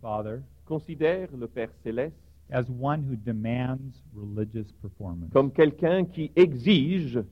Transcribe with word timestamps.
Father 0.00 0.40
considère 0.66 1.28
le 1.38 1.46
Père 1.46 1.70
céleste 1.82 2.16
as 2.52 2.64
one 2.68 3.02
who 3.08 3.16
demands 3.16 4.02
religious 4.16 4.72
performance. 4.82 5.30
comme 5.32 5.52
quelqu'un 5.52 6.04
qui 6.04 6.32
exige 6.36 7.22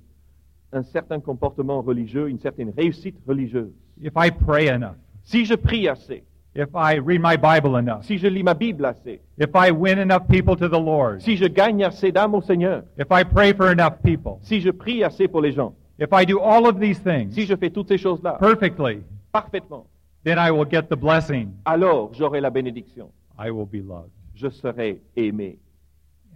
un 0.73 0.83
certain 0.83 1.19
comportement 1.19 1.81
religieux, 1.83 2.29
une 2.29 2.39
certaine 2.39 2.71
réussite 2.77 3.17
religieuse. 3.27 3.73
If 4.01 4.13
I 4.17 4.31
pray 4.31 4.69
enough, 4.69 4.97
Si 5.25 5.45
je 5.45 5.55
prie 5.55 5.89
assez, 5.89 6.23
if 6.55 6.69
I 6.75 6.99
read 6.99 7.21
my 7.21 7.37
Bible 7.37 7.77
enough, 7.77 8.05
si 8.05 8.17
je 8.19 8.29
lis 8.29 8.43
ma 8.43 8.55
Bible 8.55 8.85
assez, 8.87 9.21
if 9.39 9.51
I 9.55 9.71
win 9.71 9.99
enough 9.99 10.27
people 10.29 10.57
to 10.57 10.69
the 10.69 10.81
Lord, 10.81 11.21
si 11.21 11.37
je 11.37 11.47
gagne 11.47 11.83
assez 11.85 12.13
d'âmes 12.13 12.35
au 12.35 12.43
Seigneur, 12.43 12.85
if 12.99 13.09
I 13.11 13.25
pray 13.25 13.53
for 13.53 13.71
enough 13.71 14.01
people, 14.03 14.39
si 14.43 14.61
je 14.61 14.71
prie 14.71 15.03
assez 15.05 15.27
pour 15.27 15.41
les 15.41 15.53
gens, 15.53 15.75
if 15.99 16.09
I 16.13 16.25
do 16.25 16.39
all 16.39 16.67
of 16.67 16.79
these 16.79 17.01
things. 17.03 17.33
Si 17.33 17.45
je 17.45 17.57
fais 17.57 17.71
toutes 17.71 17.89
ces 17.89 17.99
choses-là. 17.99 18.39
Perfectly, 18.41 19.01
parfaitement, 19.33 19.87
then 20.25 20.39
I 20.39 20.51
will 20.51 20.65
get 20.69 20.89
the 20.89 20.97
blessing. 20.97 21.53
alors 21.65 22.13
j'aurai 22.15 22.41
la 22.41 22.51
bénédiction. 22.51 23.11
I 23.39 23.51
will 23.51 23.67
be 23.67 23.83
loved. 23.83 24.11
Je 24.35 24.49
serai 24.49 25.01
aimé. 25.17 25.59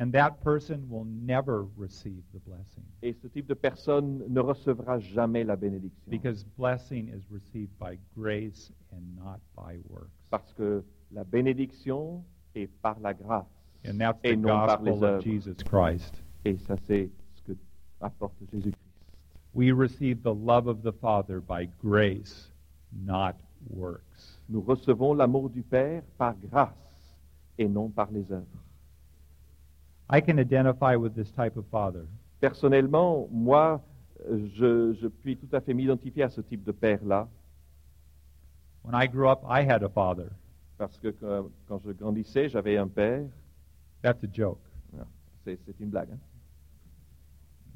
And 0.01 0.11
that 0.13 0.41
person 0.43 0.89
will 0.89 1.05
never 1.05 1.67
receive 1.77 2.23
the 2.33 2.41
blessing 2.47 2.83
Et 3.03 3.15
ce 3.21 3.27
type 3.29 3.47
de 3.47 3.55
personne 3.55 4.23
ne 4.29 4.41
recevra 4.41 4.99
jamais 4.99 5.45
la 5.45 5.55
bénédiction. 5.57 6.11
because 6.11 6.45
blessing 6.57 7.09
is 7.09 7.23
received 7.31 7.71
by 7.79 7.99
grace 8.17 8.73
and 8.93 9.03
not 9.17 9.39
by 9.57 9.79
works. 9.91 10.11
Parce 10.31 10.53
que 10.55 10.83
la 11.13 11.25
bénédiction 11.25 12.25
est 12.55 12.69
par 12.81 12.97
la 13.01 13.13
grâce 13.13 13.47
And 13.87 13.99
that's 13.99 14.19
et 14.25 14.35
the 14.35 14.39
non 14.39 14.67
par 14.67 14.81
les 14.83 14.91
gospel 14.93 15.15
of. 15.17 15.23
Jesus 15.25 15.57
Christ. 15.65 16.23
Et 16.45 16.57
ça, 16.57 16.77
c'est 16.87 17.11
ce 17.35 17.43
que 17.43 17.57
apporte 18.01 18.35
Jésus-Christ. 18.51 18.77
We 19.55 19.73
receive 19.73 20.23
the 20.23 20.33
love 20.35 20.67
of 20.69 20.83
the 20.83 20.93
Father 20.93 21.41
by 21.41 21.69
grace, 21.83 22.51
not 22.93 23.35
works. 23.71 24.39
Nous 24.49 24.61
recevons 24.61 25.15
l'amour 25.15 25.51
du 25.51 25.63
Père 25.63 26.03
par 26.19 26.35
grâce 26.37 27.17
et 27.59 27.69
non 27.69 27.89
par 27.89 28.11
les 28.11 28.31
œuvres. 28.33 28.47
I 30.11 30.21
can 30.21 30.39
identify 30.39 30.97
with 30.97 31.15
this 31.15 31.33
type 31.33 31.57
of 31.57 31.65
father 31.71 32.05
Personnellement, 32.41 33.29
moi, 33.31 33.81
je, 34.29 34.93
je 35.01 35.07
puis 35.07 35.37
tout 35.37 35.49
à 35.55 35.61
fait 35.61 35.73
m'identifier 35.75 36.25
à 36.25 36.29
ce 36.29 36.41
type 36.41 36.65
de 36.65 36.73
Père-là, 36.73 37.29
When 38.85 38.95
I 39.01 39.07
grew 39.07 39.29
up, 39.29 39.43
I 39.49 39.63
had 39.63 39.85
a 39.85 39.89
father. 39.89 40.29
parce 40.77 40.99
que 40.99 41.09
quand, 41.11 41.49
quand 41.69 41.79
je 41.85 41.93
grandissais, 41.93 42.49
j'avais 42.49 42.77
un 42.77 42.89
Père. 42.89 43.25
That's 44.03 44.25
a 44.25 44.27
joke, 44.33 44.59
C'est 45.45 45.57
c'est 45.65 45.79
une 45.81 45.91
blague. 45.91 46.09
hein. 46.13 46.19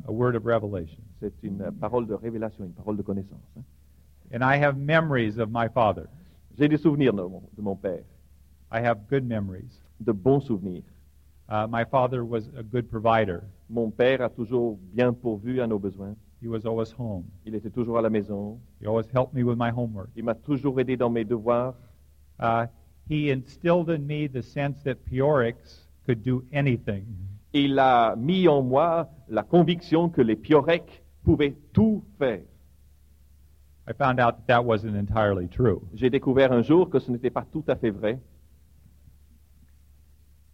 a 0.08 0.10
word 0.12 0.34
of 0.34 0.44
revelation. 0.44 1.00
C'est 1.20 1.32
une 1.44 1.62
euh, 1.62 1.70
parole 1.70 2.06
de 2.08 2.14
révélation, 2.14 2.64
une 2.64 2.72
parole 2.72 2.96
de 2.96 3.02
connaissance. 3.02 3.40
hein. 3.56 3.62
And 4.32 4.42
I 4.42 4.56
have 4.56 4.76
memories 4.76 5.38
of 5.38 5.50
my 5.50 5.68
father. 5.68 6.08
J'ai 6.58 6.68
des 6.68 6.78
souvenirs 6.78 7.12
de 7.12 7.22
mon, 7.22 7.42
de 7.56 7.62
mon 7.62 7.76
Père, 7.76 8.04
I 8.72 8.80
have 8.80 9.08
good 9.08 9.24
memories. 9.24 9.80
de 10.00 10.12
bons 10.12 10.44
souvenirs. 10.44 10.84
Uh, 11.48 11.66
my 11.68 11.84
father 11.84 12.24
was 12.24 12.48
a 12.56 12.62
good 12.62 12.90
provider. 12.90 13.44
Mon 13.68 13.90
Père 13.90 14.20
a 14.20 14.28
toujours 14.28 14.78
bien 14.94 15.12
pourvu 15.12 15.60
à 15.60 15.68
nos 15.68 15.78
besoins. 15.78 16.16
He 16.42 16.48
was 16.48 16.66
always 16.66 16.92
home. 16.92 17.24
Il 17.44 17.54
était 17.54 17.70
toujours 17.70 17.98
à 17.98 18.02
la 18.02 18.10
maison. 18.10 18.58
He 18.80 18.86
always 18.86 19.06
helped 19.12 19.34
me 19.34 19.42
with 19.42 19.56
my 19.56 19.70
homework. 19.70 20.10
Il 20.16 20.24
m'a 20.24 20.34
toujours 20.34 20.78
aidé 20.80 20.96
dans 20.96 21.10
mes 21.10 21.24
devoirs. 21.24 21.74
Uh, 22.38 22.66
he 23.08 23.30
instilled 23.30 23.88
in 23.88 24.06
me 24.06 24.26
the 24.26 24.42
sense 24.42 24.82
that 24.82 25.04
Peorix 25.06 25.86
could 26.04 26.22
do 26.22 26.44
anything. 26.52 27.06
Il 27.52 27.78
a 27.78 28.14
mis 28.16 28.48
en 28.48 28.62
moi 28.62 29.08
la 29.28 29.42
conviction 29.42 30.10
que 30.10 30.20
les 30.20 30.36
Piorek 30.36 31.02
pouvaient 31.24 31.56
tout 31.72 32.02
faire. 32.18 32.42
J'ai 35.94 36.10
découvert 36.10 36.52
un 36.52 36.62
jour 36.62 36.90
que 36.90 36.98
ce 36.98 37.10
n'était 37.10 37.30
pas 37.30 37.44
tout 37.44 37.64
à 37.68 37.76
fait 37.76 37.90
vrai. 37.90 38.18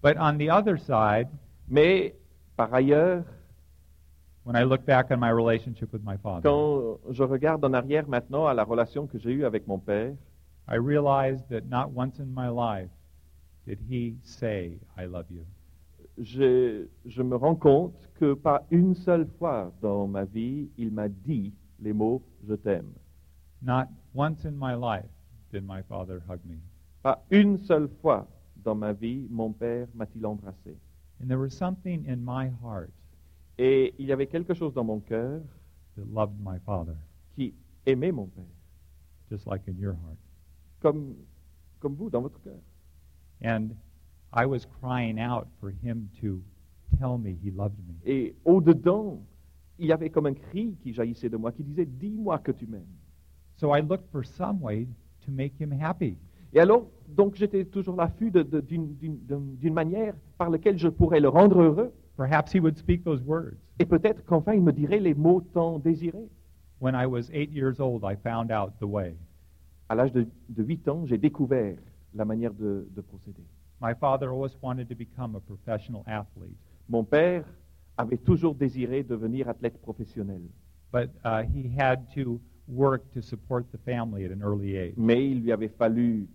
But 0.02 0.16
on 0.18 0.36
the 0.36 0.50
other 0.50 0.78
side, 0.78 1.28
Mais 1.68 2.14
par 2.56 2.74
ailleurs, 2.74 3.24
when 4.44 4.56
I 4.56 4.64
look 4.64 4.84
back 4.84 5.10
on 5.10 5.18
my 5.18 5.30
relationship 5.30 5.92
with 5.92 6.02
my 6.04 6.16
father, 6.16 6.42
quand 6.42 6.98
je 7.10 7.22
regarde 7.22 7.64
en 7.64 7.72
arrière 7.72 8.06
maintenant 8.08 8.46
à 8.46 8.54
la 8.54 8.64
relation 8.64 9.06
que 9.06 9.18
j'ai 9.18 9.30
eue 9.30 9.44
avec 9.44 9.66
mon 9.66 9.78
Père, 9.78 10.14
I 10.68 10.76
realized 10.76 11.48
that 11.48 11.62
not 11.70 11.92
once 11.94 12.18
in 12.18 12.26
my 12.34 12.48
life 12.48 12.90
did 13.66 13.78
he 13.88 14.16
say, 14.22 14.78
I 14.98 15.06
love 15.06 15.26
you. 15.30 15.46
je, 16.18 16.88
je 17.06 17.22
me 17.22 17.36
rends 17.36 17.56
compte 17.56 17.94
que 18.16 18.34
pas 18.34 18.66
une 18.70 18.94
seule 18.94 19.26
fois 19.38 19.72
dans 19.80 20.06
ma 20.06 20.24
vie, 20.24 20.68
il 20.76 20.92
m'a 20.92 21.08
dit 21.08 21.52
les 21.80 21.92
mots 21.92 22.22
je 22.46 22.54
t'aime. 22.54 22.92
Not 23.62 23.88
once 24.14 24.44
in 24.44 24.56
my 24.58 24.74
life 24.74 25.08
did 25.50 25.64
my 25.64 25.82
father 25.82 26.20
hug 26.28 26.40
me. 26.44 26.58
Pas 27.02 27.18
une 27.30 27.58
seule 27.58 27.88
fois 28.00 28.26
dans 28.64 28.74
ma 28.76 28.92
vie, 28.92 29.26
mon 29.30 29.52
Père 29.52 29.86
m'a-t-il 29.94 30.24
embrassé. 30.26 30.76
And 31.20 31.28
there 31.28 31.38
was 31.38 31.50
something 31.50 32.04
in 32.06 32.24
my 32.24 32.50
heart 32.62 32.90
Et 33.58 33.94
il 33.98 34.06
y 34.06 34.12
avait 34.12 34.26
quelque 34.26 34.54
chose 34.54 34.72
dans 34.74 34.84
mon 34.84 35.00
cœur 35.00 35.40
that 35.96 36.04
loved 36.12 36.34
my 36.40 36.58
father, 36.64 36.96
qui 37.36 37.54
aimait 37.86 38.12
mon 38.12 38.26
Père, 38.26 38.44
just 39.30 39.46
like 39.46 39.62
in 39.68 39.78
your 39.78 39.94
heart. 39.94 40.18
comme, 40.80 41.14
comme 41.80 41.94
vous 41.94 42.10
dans 42.10 42.20
votre 42.20 42.40
cœur. 42.42 42.58
And 43.44 43.74
I 44.32 44.46
was 44.46 44.66
crying 44.80 45.18
out 45.18 45.46
for 45.60 45.70
him 45.70 46.08
to 46.20 46.42
tell 46.98 47.18
me 47.18 47.36
he 47.42 47.50
loved 47.50 47.78
me. 47.86 47.94
Et 48.04 48.34
au-dedans, 48.44 49.22
il 49.78 49.86
y 49.86 49.92
avait 49.92 50.10
comme 50.10 50.26
un 50.26 50.34
cri 50.34 50.76
qui 50.82 50.92
jaillissait 50.92 51.28
de 51.28 51.36
moi, 51.36 51.52
qui 51.52 51.62
disait, 51.62 51.86
dis-moi 51.86 52.38
que 52.38 52.52
tu 52.52 52.66
m'aimes. 52.66 52.84
So 53.62 53.70
I 53.70 53.78
looked 53.78 54.10
for 54.10 54.24
some 54.24 54.60
way 54.60 54.88
to 55.24 55.30
make 55.30 55.52
him 55.56 55.70
happy. 55.70 56.16
Et 56.52 56.58
alors, 56.58 56.88
donc 57.08 57.36
j'étais 57.36 57.64
toujours 57.64 57.94
l'affût 57.94 58.32
d'une 58.32 59.72
manière 59.72 60.14
par 60.36 60.50
laquelle 60.50 60.76
je 60.78 60.88
pourrais 60.88 61.20
le 61.20 61.28
rendre 61.28 61.62
heureux. 61.62 61.92
Perhaps 62.16 62.52
he 62.52 62.58
would 62.58 62.76
speak 62.76 63.04
those 63.04 63.22
words. 63.22 63.54
Et 63.78 63.86
peut-être 63.86 64.24
qu'enfin 64.24 64.54
il 64.54 64.62
me 64.62 64.72
dirait 64.72 64.98
les 64.98 65.14
mots 65.14 65.42
tant 65.54 65.78
désirés. 65.78 66.28
When 66.80 66.96
I 66.96 67.06
was 67.06 67.30
eight 67.32 67.52
years 67.52 67.78
old, 67.78 68.02
I 68.02 68.16
found 68.16 68.50
out 68.50 68.72
the 68.80 68.84
way. 68.84 69.14
À 69.88 69.94
l'âge 69.94 70.10
de, 70.12 70.26
de 70.48 70.64
8 70.64 70.88
ans, 70.88 71.06
j'ai 71.06 71.18
découvert 71.18 71.78
la 72.14 72.24
manière 72.24 72.54
de, 72.54 72.88
de 72.90 73.00
procéder. 73.00 73.44
My 73.80 73.94
father 73.94 74.30
always 74.30 74.58
wanted 74.60 74.88
to 74.88 74.96
become 74.96 75.36
a 75.36 75.40
professional 75.40 76.02
athlete, 76.06 76.56
Mon 76.88 77.04
père 77.04 77.44
avait 77.96 78.16
toujours 78.18 78.56
désiré 78.56 79.04
devenir 79.04 79.48
athlète 79.48 79.80
professionnel, 79.80 80.42
but 80.92 81.10
uh, 81.24 81.44
he 81.44 81.70
had 81.78 82.00
to 82.16 82.40
work 82.68 83.02
to 83.12 83.20
support 83.20 83.64
the 83.72 83.78
family 83.78 84.24
at 84.24 84.30
an 84.30 84.42
early 84.42 84.76
age. 84.76 84.94
mais 84.96 85.30
il 85.30 85.40
lui 85.40 85.52
avait 85.52 85.68
fallu 85.68 86.26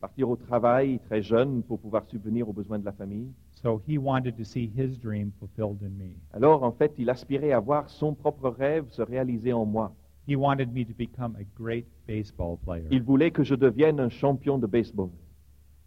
partir 0.00 0.28
au 0.30 0.36
travail 0.36 0.98
très 1.00 1.22
jeune 1.22 1.62
pour 1.62 1.78
pouvoir 1.78 2.04
subvenir 2.06 2.48
aux 2.48 2.52
besoins 2.52 2.78
de 2.78 2.84
la 2.84 2.92
famille. 2.92 3.28
So 3.62 3.82
he 3.86 3.98
wanted 3.98 4.36
to 4.38 4.44
see 4.44 4.70
his 4.74 4.96
dream 4.98 5.32
fulfilled 5.38 5.82
in 5.82 5.90
me. 5.98 6.14
Alors, 6.32 6.62
en 6.62 6.72
fait, 6.72 6.92
il 6.96 7.10
aspirait 7.10 7.52
à 7.52 7.60
voir 7.60 7.90
son 7.90 8.14
propre 8.14 8.48
rêve 8.48 8.86
se 8.90 9.02
réaliser 9.02 9.52
en 9.52 9.66
moi. 9.66 9.92
He 10.26 10.34
wanted 10.34 10.72
me 10.72 10.84
to 10.84 10.94
become 10.96 11.36
a 11.36 11.44
great 11.60 11.86
baseball 12.06 12.56
player. 12.56 12.86
Il 12.90 13.02
voulait 13.02 13.30
que 13.30 13.42
je 13.42 13.54
devienne 13.54 14.00
un 14.00 14.08
champion 14.08 14.58
de 14.58 14.66
baseball. 14.66 15.10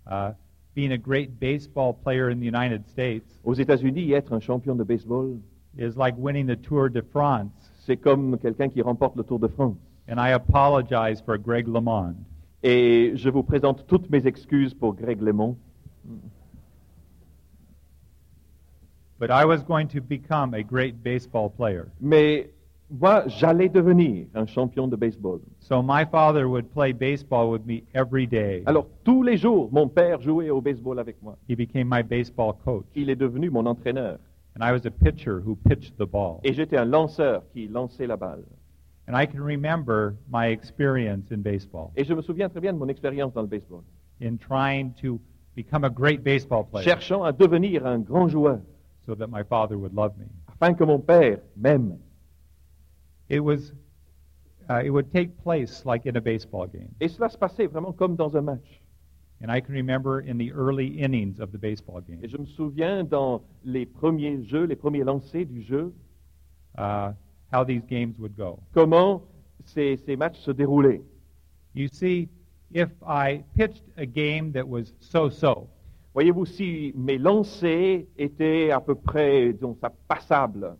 Uh, 0.06 0.34
being 0.76 0.92
a 0.92 0.98
great 0.98 1.40
baseball 1.40 1.94
player 1.94 2.30
in 2.30 2.40
the 2.40 2.46
United 2.46 2.86
States 2.88 3.40
Aux 3.44 3.54
États-Unis, 3.54 4.12
être 4.14 4.34
un 4.34 4.40
champion 4.40 4.76
de 4.76 4.84
baseball, 4.84 5.40
is 5.78 5.96
like 5.96 6.16
winning 6.18 6.46
the 6.46 6.62
Tour 6.62 6.90
de 6.90 7.02
France. 7.02 7.72
C'est 7.86 7.98
comme 7.98 8.38
quelqu'un 8.38 8.70
qui 8.70 8.82
remporte 8.82 9.16
le 9.16 9.24
Tour 9.24 9.40
de 9.40 9.48
France. 9.48 9.78
And 10.10 10.18
I 10.18 10.32
apologize 10.34 11.22
for 11.22 11.38
Greg 11.38 11.68
LeMond. 11.68 12.16
Et 12.64 13.12
je 13.16 13.30
vous 13.30 13.44
présente 13.44 13.86
toutes 13.88 14.10
mes 14.10 14.26
excuses 14.26 14.74
pour 14.74 14.94
Greg 14.96 15.22
Lemond. 15.22 15.58
But 19.20 19.32
I 19.32 19.46
was 19.46 19.64
going 19.64 19.88
to 19.90 20.02
become 20.02 20.54
a 20.54 20.64
great 20.64 21.04
baseball 21.04 21.50
player. 21.50 21.88
Mais 22.02 22.50
moi, 22.90 23.24
j'allais 23.28 23.70
devenir 23.70 24.28
un 24.34 24.46
champion 24.46 24.88
de 24.88 24.96
baseball. 24.96 25.40
So 25.60 25.82
my 25.82 26.06
father 26.06 26.48
would 26.48 26.72
play 26.74 26.94
baseball 26.94 27.50
with 27.50 27.66
me 27.66 27.84
every 27.94 28.28
day. 28.28 28.64
Alors, 28.66 28.88
tous 29.04 29.24
les 29.24 29.38
jours, 29.38 29.70
mon 29.72 29.88
père 29.88 30.22
jouait 30.22 30.50
au 30.50 30.62
baseball 30.62 31.00
avec 31.00 31.22
moi. 31.22 31.38
He 31.50 31.56
became 31.56 31.90
my 31.90 32.04
baseball 32.04 32.54
coach. 32.64 32.86
Il 32.96 33.10
est 33.10 33.16
devenu 33.16 33.50
mon 33.50 33.66
entraîneur. 33.66 34.20
And 34.56 34.64
I 34.64 34.72
was 34.72 34.86
a 34.86 34.92
pitcher 34.92 35.40
who 35.40 35.56
pitched 35.68 35.98
the 35.98 36.06
ball. 36.06 36.40
Et 36.44 36.54
j'étais 36.54 36.78
un 36.78 36.86
lanceur 36.86 37.44
qui 37.54 37.68
lançait 37.68 38.08
la 38.08 38.16
balle. 38.18 38.44
And 39.08 39.16
I 39.18 39.26
can 39.26 39.42
remember 39.42 40.16
my 40.30 40.48
experience 40.48 41.32
in 41.32 41.42
baseball, 41.42 41.92
Et 41.96 42.06
je 42.06 42.14
me 42.14 42.22
souviens 42.22 42.50
très 42.50 42.62
bien 42.62 42.72
de 42.74 42.78
mon 42.78 42.88
expérience 42.88 43.34
dans 43.34 43.42
le 43.42 43.48
baseball. 43.48 43.84
in 44.22 44.38
trying 44.38 44.94
to 45.02 45.20
become 45.56 45.84
a 45.84 45.90
great 45.90 46.24
baseball 46.24 46.64
player 46.64 46.86
Cherchant 46.86 47.24
à 47.24 47.32
devenir 47.34 47.86
un 47.86 48.00
grand 48.00 48.30
joueur, 48.30 48.62
so 49.06 49.16
that 49.16 49.28
my 49.28 49.44
father 49.44 49.78
would 49.78 49.94
love 49.94 50.18
me. 50.18 50.26
afin 50.48 50.74
que 50.76 50.86
mon 50.86 51.00
père 51.00 51.40
m'aime. 51.58 51.98
It 53.30 53.40
was, 53.40 53.74
uh, 54.70 54.82
it 54.86 54.92
would 54.92 55.12
take 55.12 55.36
place 55.44 55.84
like 55.86 56.06
in 56.06 56.16
a 56.16 56.22
baseball 56.22 56.68
game. 56.68 56.90
Et 57.02 57.10
cela 57.10 57.28
se 57.30 57.38
passait 57.38 57.68
vraiment 57.68 57.92
comme 57.92 58.16
dans 58.16 58.38
un 58.38 58.42
match. 58.42 58.82
And 59.44 59.52
I 59.52 59.60
can 59.60 59.76
remember 59.76 60.22
in 60.22 60.38
the 60.38 60.54
early 60.54 60.88
innings 60.88 61.42
of 61.42 61.52
the 61.52 61.58
baseball 61.58 62.00
game 62.00 62.20
Et 62.24 62.30
je 62.30 62.38
me 62.38 62.46
souviens 62.46 63.04
dans 63.04 63.42
les 63.66 63.86
premiers 63.86 64.42
jeux, 64.46 64.64
les 64.64 64.78
premiers 64.78 65.04
lancers 65.04 65.46
du 65.46 65.62
jeu, 65.62 65.94
uh, 66.78 67.12
how 67.52 67.66
these 67.66 67.84
games 67.90 68.18
would 68.20 68.38
go. 68.38 68.58
comment 68.74 69.22
ces, 69.66 69.98
ces 70.06 70.16
matchs 70.16 70.40
se 70.40 70.52
déroulaient. 70.52 71.02
You 71.74 71.90
see, 71.90 72.30
if 72.72 72.90
I 73.06 73.44
pitched 73.58 73.84
a 73.98 74.06
game 74.06 74.54
that 74.54 74.66
was 74.66 74.94
so-so, 75.02 75.68
Voyez-vous, 76.14 76.46
si 76.46 76.94
mes 76.96 77.18
lancers 77.18 78.06
étaient 78.18 78.70
à 78.72 78.80
peu 78.80 78.96
près, 78.96 79.52
disons 79.52 79.76
ça, 79.82 79.92
passables, 80.08 80.78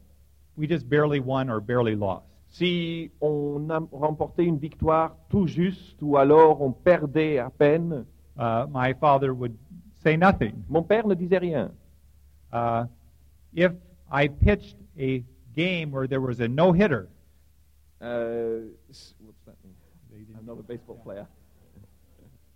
we 0.56 0.68
just 0.70 0.88
barely 0.88 1.20
won 1.20 1.50
or 1.50 1.60
barely 1.60 1.96
lost. 1.96 2.24
si 2.50 3.12
on 3.20 3.68
a 3.72 3.80
remporté 3.92 4.44
une 4.44 4.60
victoire 4.60 5.18
tout 5.28 5.48
juste 5.48 6.00
ou 6.02 6.18
alors 6.18 6.62
on 6.62 6.72
perdait 6.72 7.40
à 7.40 7.50
peine, 7.50 8.06
uh, 8.38 8.66
my 8.72 8.94
father 8.94 9.34
would 9.34 9.56
say 10.04 10.18
nothing. 10.18 10.54
mon 10.70 10.84
père 10.84 11.06
ne 11.08 11.16
disait 11.16 11.38
rien. 11.40 11.72
Uh, 12.52 12.86
if 13.54 13.72
I 14.12 14.28
pitched 14.28 14.76
a 15.00 15.24
game 15.56 15.92
where 15.92 16.08
there 16.08 16.22
was 16.22 16.40
a 16.40 16.48
no-hitter, 16.48 17.08
Euh, 18.02 18.68
s- 18.90 19.16
what's 19.22 19.40
that 19.46 19.56
mean? 19.64 20.26
Another 20.42 20.62
baseball 20.64 20.98
player. 21.04 21.26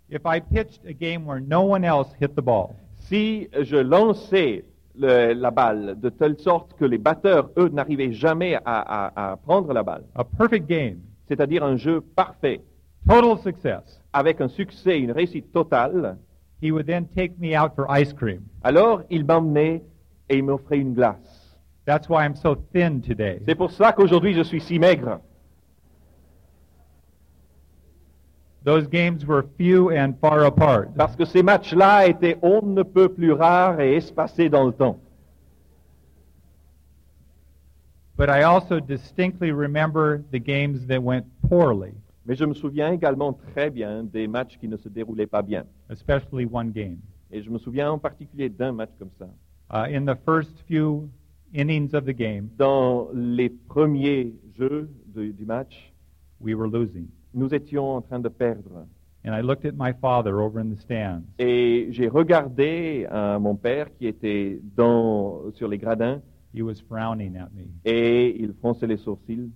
if 0.09 0.25
I 0.25 0.39
pitched 0.39 0.85
a 0.85 0.93
game 0.93 1.25
where 1.25 1.39
no 1.39 1.63
one 1.63 1.83
else 1.85 2.09
hit 2.19 2.35
the 2.35 2.41
ball, 2.41 2.75
Si 2.99 3.47
je 3.61 3.77
lançais 3.77 4.65
le- 4.95 5.33
la 5.33 5.49
balle 5.51 5.97
de 5.99 6.09
telle 6.09 6.37
sorte 6.39 6.73
que 6.77 6.83
les 6.85 6.97
batteurs, 6.97 7.49
eux, 7.57 7.69
n'arrivaient 7.69 8.11
jamais 8.11 8.55
à, 8.55 8.61
à- 8.65 9.31
à 9.31 9.37
prendre 9.37 9.71
la 9.73 9.83
balle, 9.83 10.03
a 10.15 10.23
perfect 10.25 10.67
game, 10.67 10.99
c'est-à-dire 11.27 11.63
un 11.63 11.77
jeu 11.77 12.01
parfait, 12.01 12.59
total 13.07 13.37
success, 13.39 14.01
avec 14.13 14.41
un 14.41 14.47
succès, 14.47 14.99
une 14.99 15.11
réussite 15.11 15.51
totale, 15.51 16.17
he 16.61 16.71
would 16.71 16.87
then 16.87 17.07
take 17.15 17.39
me 17.39 17.55
out 17.55 17.75
for 17.75 17.85
ice 17.89 18.13
cream. 18.13 18.41
alors 18.63 19.03
il 19.09 19.25
m'emmenait 19.25 19.83
et 20.29 20.37
il 20.37 20.43
m'offrait 20.43 20.79
une 20.79 20.93
glace. 20.93 21.57
That's 21.85 22.09
why 22.09 22.25
I'm 22.25 22.35
so 22.35 22.55
thin 22.73 22.99
today. 23.01 23.41
C'est 23.45 23.55
pour 23.55 23.71
ça 23.71 23.93
qu'aujourd'hui 23.93 24.33
je 24.33 24.43
suis 24.43 24.59
si 24.59 24.77
maigre. 24.77 25.21
Those 28.65 28.87
games 28.87 29.25
were 29.25 29.45
few 29.57 29.91
and 29.91 30.15
far 30.19 30.43
apart. 30.43 30.93
Parce 30.97 31.15
que 31.15 31.23
ces 31.23 31.41
matchs-là 31.41 32.07
étaient 32.07 32.37
on 32.41 32.61
ne 32.61 32.83
peut 32.83 33.07
plus 33.07 33.31
rares 33.31 33.79
et 33.79 33.95
espacés 33.95 34.49
dans 34.49 34.65
le 34.65 34.73
temps. 34.73 34.99
But 38.17 38.29
I 38.29 38.43
also 38.43 38.81
distinctly 38.81 39.51
remember 39.51 40.23
the 40.31 40.39
games 40.39 40.87
that 40.87 41.01
went 41.01 41.25
poorly, 41.47 41.93
Mais 42.27 42.35
je 42.35 42.45
me 42.45 42.53
souviens 42.53 42.91
également 42.91 43.33
très 43.33 43.69
bien 43.69 44.03
des 44.03 44.27
matchs 44.27 44.57
qui 44.59 44.67
ne 44.67 44.75
se 44.77 44.89
déroulaient 44.89 45.27
pas 45.27 45.41
bien. 45.41 45.65
especially 45.89 46.45
one 46.51 46.71
game. 46.71 46.97
Et 47.31 47.41
je 47.41 47.49
me 47.49 47.57
souviens 47.57 47.91
en 47.91 47.97
particulier 47.99 48.49
d'un 48.49 48.71
match 48.73 48.91
comme 48.99 49.11
ça. 49.17 49.27
Uh, 49.71 49.93
in 49.95 50.05
the 50.05 50.17
first 50.25 50.59
few 50.67 51.09
innings 51.53 51.93
of 51.93 52.05
the 52.05 52.13
game, 52.13 52.49
Dans 52.57 53.09
les 53.13 53.49
premiers 53.49 54.33
jeux 54.57 54.89
de- 55.13 55.31
du 55.31 55.45
match, 55.45 55.93
we 56.41 56.53
were 56.53 56.69
losing. 56.69 57.07
nous 57.33 57.53
étions 57.53 57.95
en 57.95 58.01
train 58.01 58.19
de 58.19 58.29
perdre. 58.29 58.85
And 59.25 59.33
I 59.33 59.41
looked 59.41 59.65
at 59.65 59.73
my 59.77 59.91
father 59.99 60.39
over 60.39 60.59
in 60.59 60.69
the 60.69 60.77
stands, 60.79 61.23
Et 61.39 61.87
j'ai 61.91 62.07
regardé 62.07 63.07
euh, 63.11 63.39
mon 63.39 63.55
père 63.55 63.87
qui 63.97 64.07
était 64.07 64.61
dans, 64.75 65.51
sur 65.53 65.67
les 65.67 65.77
gradins 65.77 66.21
he 66.53 66.61
was 66.61 66.75
frowning 66.87 67.35
at 67.37 67.49
me. 67.53 67.63
et 67.83 68.41
il 68.41 68.53
fronçait 68.53 68.87
les 68.87 68.97
sourcils. 68.97 69.49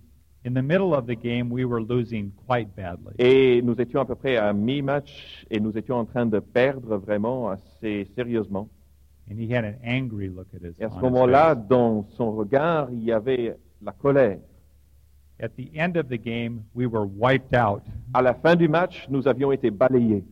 In 0.44 0.54
the 0.54 0.62
middle 0.62 0.92
of 0.92 1.06
the 1.06 1.14
game, 1.14 1.50
we 1.50 1.64
were 1.64 1.80
losing 1.80 2.32
quite 2.48 2.74
badly. 2.74 3.14
Et 3.18 3.62
nous 3.62 3.76
étions 3.80 4.00
à 4.00 4.04
peu 4.04 4.16
près 4.16 4.36
à 4.36 4.52
mi-match 4.52 5.46
et 5.50 5.60
nous 5.60 5.76
étions 5.78 5.96
en 5.96 6.04
train 6.04 6.26
de 6.26 6.40
perdre 6.40 6.96
vraiment 6.96 7.50
assez 7.50 8.08
sérieusement. 8.16 8.68
And 9.30 9.38
he 9.38 9.48
had 9.52 9.64
an 9.64 9.76
angry 9.84 10.28
look 10.28 10.48
at 10.52 10.62
his, 10.62 10.74
Et 10.80 10.84
à 10.84 10.90
ce 10.90 10.98
moment-là, 11.00 11.54
dans 11.54 12.04
son 12.16 12.32
regard, 12.32 12.90
il 12.90 13.04
y 13.04 13.12
avait 13.12 13.56
la 13.80 13.92
colère. 13.92 14.38
At 15.40 15.50
the 15.56 15.70
end 15.76 15.96
of 15.96 16.08
the 16.08 16.18
game, 16.18 16.64
we 16.74 16.86
were 16.86 17.06
wiped 17.06 17.54
out. 17.54 17.82
À 18.12 18.20
la 18.20 18.34
fin 18.34 18.56
du 18.56 18.68
match, 18.68 19.06
nous 19.08 19.28
avions 19.28 19.52
été 19.52 19.70
balayés. 19.70 20.24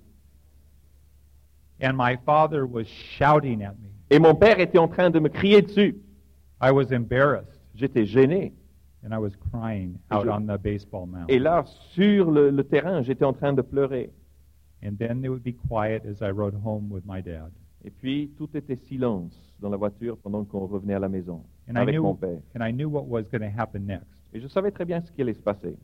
And 1.81 1.97
my 1.97 2.17
father 2.27 2.67
was 2.67 2.87
shouting 2.87 3.63
at 3.63 3.75
me. 3.81 3.91
Et 4.11 4.19
mon 4.19 4.35
père 4.35 4.59
était 4.59 4.79
en 4.79 4.89
train 4.89 5.11
de 5.11 5.21
me 5.21 5.29
crier 5.29 5.63
dessus. 5.63 5.97
I 6.61 6.73
was 6.73 6.93
embarrassed, 6.93 7.61
J'étais 7.77 8.07
gêné. 8.07 8.53
And 9.05 9.13
I 9.15 9.19
was 9.19 9.33
crying 9.51 9.99
out 10.11 10.29
on 10.29 10.47
the 10.47 10.59
baseball 10.59 11.07
mound. 11.07 11.31
Et 11.31 11.39
là, 11.39 11.65
sur 11.95 12.31
le, 12.31 12.51
le 12.51 12.65
terrain, 12.65 13.03
j'étais 13.03 13.25
en 13.25 13.33
train 13.33 13.53
de 13.53 13.63
pleurer. 13.63 14.11
And 14.83 14.97
then 14.99 15.23
it 15.25 15.29
would 15.29 15.43
be 15.43 15.53
quiet 15.69 16.05
as 16.07 16.23
I 16.23 16.31
rode 16.31 16.55
home 16.65 16.91
with 16.91 17.05
my 17.07 17.21
dad. 17.23 17.51
Et 17.85 17.91
puis, 17.91 18.31
tout 18.37 18.49
était 18.55 18.77
silence 18.77 19.33
dans 19.61 19.71
la 19.71 19.77
voiture 19.77 20.17
pendant 20.19 20.45
qu'on 20.45 20.67
revenait 20.67 20.95
à 20.95 20.99
la 20.99 21.09
maison 21.09 21.43
And 21.69 21.75
I 21.77 21.79
avec 21.81 21.95
knew, 21.95 22.03
mon 22.03 22.15
père. 22.15 22.41
and 22.55 22.63
I 22.63 22.73
knew 22.73 22.89
what 22.89 23.07
was 23.07 23.25
going 23.31 23.41
to 23.43 23.55
happen 23.61 23.87
next. 23.87 24.07
Et 24.33 24.41
je 24.41 24.49
savais 24.49 24.71
très 24.71 24.85
bien 24.85 25.01
ce 25.01 25.11
qui 25.13 25.23
allait 25.23 25.35
se 25.35 25.43
passer. 25.43 25.77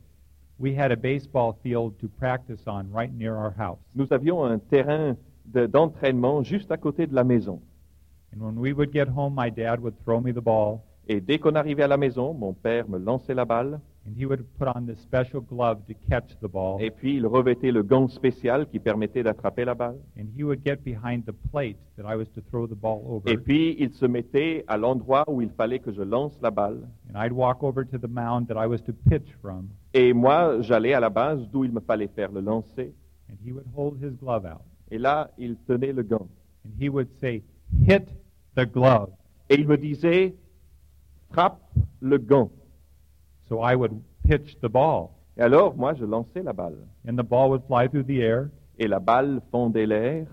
We 0.59 0.75
had 0.75 0.91
a 0.91 0.95
baseball 0.95 1.53
field 1.61 1.97
to 1.99 2.07
practice 2.07 2.65
on 2.67 2.85
right 2.91 3.11
near 3.13 3.35
our 3.35 3.53
house. 3.57 3.77
Nous 3.95 4.11
avions 4.11 4.43
un 4.43 4.57
terrain 4.59 5.15
de- 5.45 5.67
d'entraînement 5.67 6.41
juste 6.43 6.71
à 6.71 6.77
côté 6.77 7.05
de 7.07 7.13
la 7.13 7.23
maison. 7.23 7.61
And 8.35 8.41
when 8.43 8.57
we 8.57 8.73
would 8.73 8.91
get 8.91 9.07
home, 9.07 9.35
my 9.35 9.49
dad 9.51 9.79
would 9.81 9.95
throw 10.03 10.19
me 10.19 10.31
the 10.33 10.41
ball, 10.41 10.81
Et 11.09 11.21
dès 11.21 11.39
qu'on 11.39 11.55
arrivait 11.55 11.83
à 11.83 11.87
la 11.87 11.97
maison, 11.97 12.33
mon 12.33 12.53
père 12.53 12.89
me 12.89 12.97
lançait 12.97 13.33
la 13.33 13.45
balle 13.45 13.79
and 14.05 14.13
he 14.17 14.25
would 14.25 14.43
put 14.57 14.67
on 14.73 14.85
this 14.85 14.99
special 15.01 15.41
glove 15.41 15.79
to 15.87 15.93
catch 16.09 16.37
the 16.41 16.47
ball. 16.47 16.81
et 16.81 16.91
puis 16.91 17.15
il 17.15 17.25
revêtait 17.27 17.71
le 17.71 17.83
gant 17.83 18.07
spécial 18.07 18.67
qui 18.67 18.79
permettait 18.79 19.23
d'attraper 19.23 19.65
la 19.65 19.73
balle. 19.75 19.97
And 20.19 20.25
he 20.37 20.43
would 20.43 20.61
get 20.65 20.77
behind 20.83 21.25
the 21.25 21.33
plate 21.51 21.77
that 21.97 22.03
I 22.05 22.15
was 22.15 22.25
to 22.35 22.41
throw 22.49 22.67
the 22.67 22.75
ball 22.75 23.01
over. 23.07 23.29
Et 23.31 23.37
puis 23.37 23.75
il 23.79 23.91
se 23.93 24.05
mettait 24.05 24.63
à 24.67 24.77
l'endroit 24.77 25.23
où 25.27 25.41
il 25.41 25.49
fallait 25.49 25.79
que 25.79 25.91
je 25.91 26.01
lance 26.01 26.37
la 26.41 26.51
balle. 26.51 26.87
And 27.13 27.17
I'd 27.21 27.33
walk 27.33 27.63
over 27.63 27.85
to 27.85 27.97
the 27.97 28.09
mound 28.09 28.47
that 28.47 28.55
I 28.61 28.67
was 28.67 28.79
to 28.85 28.93
pitch 29.09 29.29
from, 29.41 29.67
Et 29.93 30.13
moi, 30.13 30.61
j'allais 30.61 30.93
à 30.93 30.99
la 30.99 31.09
base 31.09 31.49
d'où 31.49 31.63
il 31.63 31.71
me 31.71 31.79
fallait 31.79 32.07
faire 32.09 32.31
le 32.31 32.41
lancer. 32.41 32.93
and 33.29 33.35
he 33.45 33.51
would 33.51 33.65
hold 33.75 33.97
his 34.01 34.11
glove 34.17 34.45
out. 34.45 34.61
Et 34.91 34.97
là, 34.97 35.31
il 35.37 35.57
tenait 35.67 35.91
le 35.91 36.03
gant. 36.03 36.27
And 36.65 36.71
he 36.79 36.87
would 36.89 37.09
say, 37.19 37.43
Hit 37.87 38.05
the 38.55 38.65
glove. 38.65 39.09
Et 39.49 39.55
il 39.55 39.67
me 39.67 39.77
disait, 39.77 40.33
frappe 41.31 41.59
le 42.01 42.17
gant. 42.17 42.51
So 43.47 43.61
I 43.61 43.75
would 43.75 43.93
pitch 44.23 44.57
the 44.61 44.69
ball, 44.69 45.09
Et 45.37 45.41
alors, 45.41 45.75
moi, 45.77 45.93
je 45.93 46.03
lançais 46.05 46.43
la 46.43 46.53
balle. 46.53 46.77
and 47.07 47.15
the 47.15 47.23
ball 47.23 47.49
would 47.49 47.63
fly 47.67 47.87
through 47.87 48.03
the 48.05 48.19
air, 48.21 48.49
Et 48.79 48.87
la 48.87 48.99
balle 48.99 49.41
fondait 49.51 49.85
l'air 49.87 50.27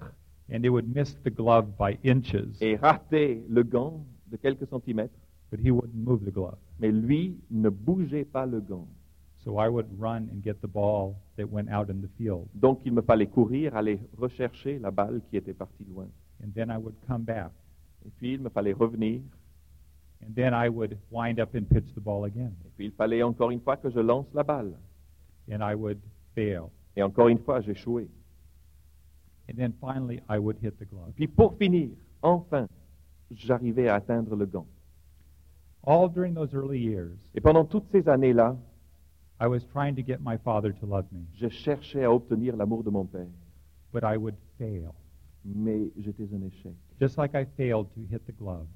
and 0.53 0.63
it 0.65 0.69
would 0.71 0.87
miss 0.95 1.15
the 1.25 1.31
glove 1.31 1.67
by 1.79 1.97
inches, 2.05 2.59
et 2.61 2.77
ratait 2.77 3.43
le 3.49 3.63
gant 3.63 4.05
de 4.31 4.37
quelques 4.37 4.67
centimètres. 4.69 5.15
but 5.51 5.61
he 5.61 5.71
wouldn't 5.71 5.95
move 5.95 6.25
the 6.25 6.33
glove. 6.33 6.59
Mais 6.81 6.91
lui 6.91 7.37
ne 7.51 7.69
bougeait 7.69 8.25
pas 8.25 8.45
le 8.47 8.61
gant. 8.61 8.89
So 9.45 9.59
I 9.61 9.69
would 9.69 9.87
run 10.01 10.29
and 10.33 10.43
get 10.43 10.61
the 10.63 10.67
ball 10.67 11.15
that 11.37 11.45
went 11.51 11.69
out 11.71 11.89
in 11.91 12.01
the 12.01 12.09
field, 12.19 12.47
Donc, 12.55 12.81
il 12.85 12.93
me 12.93 13.03
fallait 13.03 13.27
courir, 13.29 13.77
aller 13.77 14.01
rechercher 14.19 14.79
la 14.81 14.91
balle 14.91 15.21
qui 15.31 15.37
était 15.37 15.53
partie 15.55 15.85
loin. 15.85 16.09
and 16.43 16.49
then 16.55 16.71
I 16.71 16.77
would 16.79 16.95
come 17.07 17.23
back, 17.25 17.53
Et 18.07 18.11
puis, 18.19 18.33
il 18.35 18.41
me 18.41 18.49
fallait 18.49 18.73
revenir. 18.73 19.21
And 20.27 20.35
then 20.35 20.53
I 20.55 20.69
would 20.69 20.97
wind 21.11 21.39
up 21.41 21.55
and 21.55 21.65
pitch 21.69 21.93
the 21.95 22.01
ball 22.01 22.25
again, 22.25 22.53
Et 22.67 22.71
puis, 22.77 22.87
il 22.87 22.93
fallait 22.93 23.23
encore 23.23 23.51
une 23.51 23.61
fois 23.61 23.77
que 23.77 23.91
je 23.91 24.01
lance 24.01 24.27
la 24.35 24.43
balle. 24.43 24.75
and 25.51 25.63
I 25.63 25.75
would 25.75 25.99
fail. 26.35 26.71
Et 26.97 27.03
encore 27.03 27.29
une 27.29 27.39
fois, 27.39 27.61
j'échouais. 27.61 28.09
And 29.51 29.57
then 29.57 29.73
finally, 29.81 30.21
I 30.29 30.39
would 30.39 30.57
hit 30.63 30.79
the 30.79 30.87
glove. 30.89 31.13
Puis, 31.15 31.27
pour 31.29 31.55
finir, 31.59 31.91
enfin, 32.23 32.67
j'arrivais 33.31 33.89
à 33.89 33.97
atteindre 33.97 34.35
le 34.37 34.47
gant. 34.47 34.67
All 35.87 36.09
during 36.09 36.35
those 36.35 36.55
early 36.55 36.79
years, 36.81 37.19
Et 37.35 37.41
pendant 37.43 37.65
toutes 37.67 37.91
ces 37.93 38.09
années-là, 38.09 38.57
I 39.41 39.47
was 39.47 39.61
trying 39.73 39.95
to 39.97 40.03
get 40.03 40.19
my 40.23 40.39
father 40.39 40.73
to 40.73 40.87
love 40.87 41.05
me, 41.13 41.27
je 41.35 41.49
cherchais 41.49 42.05
à 42.05 42.11
obtenir 42.13 42.57
l'amour 42.57 42.83
de 42.85 42.91
mon 42.91 43.05
père. 43.05 43.27
but 43.93 44.03
I 44.03 44.17
would 44.17 44.37
fail, 44.57 44.93
Mais 45.45 45.91
j'étais 45.99 46.27
un 46.35 46.41
échec. 46.43 46.73
just 46.99 47.19
like 47.19 47.35
I 47.35 47.45
failed 47.45 47.89
to 47.95 48.01
hit 48.11 48.25
the 48.27 48.33
glove. 48.33 48.67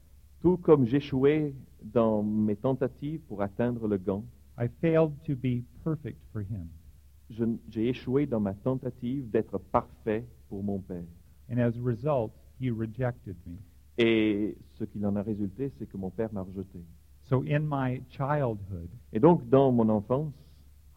Tout 0.40 0.56
comme 0.58 0.84
j'échouais 0.86 1.54
dans 1.82 2.22
mes 2.22 2.56
tentatives 2.56 3.20
pour 3.22 3.42
atteindre 3.42 3.88
le 3.88 3.98
gant, 3.98 4.24
I 4.58 4.68
failed 4.80 5.12
to 5.26 5.34
be 5.36 5.62
perfect 5.84 6.18
for 6.32 6.42
him. 6.42 6.68
je- 7.30 7.44
j'ai 7.68 7.88
échoué 7.88 8.26
dans 8.26 8.40
ma 8.40 8.54
tentative 8.54 9.28
d'être 9.30 9.58
parfait 9.58 10.24
pour 10.48 10.62
mon 10.62 10.78
père. 10.80 11.04
And 11.50 11.58
as 11.58 11.76
a 11.76 11.82
result, 11.82 12.32
he 12.60 12.70
rejected 12.70 13.36
me. 13.46 13.56
Et 13.98 14.56
ce 14.78 14.84
qu'il 14.84 15.04
en 15.04 15.14
a 15.16 15.22
résulté, 15.22 15.70
c'est 15.78 15.86
que 15.86 15.96
mon 15.96 16.10
père 16.10 16.32
m'a 16.32 16.42
rejeté. 16.42 16.78
So 17.24 17.42
in 17.46 17.60
my 17.68 18.00
childhood, 18.08 18.88
Et 19.12 19.20
donc, 19.20 19.46
dans 19.48 19.70
mon 19.72 19.88
enfance, 19.88 20.32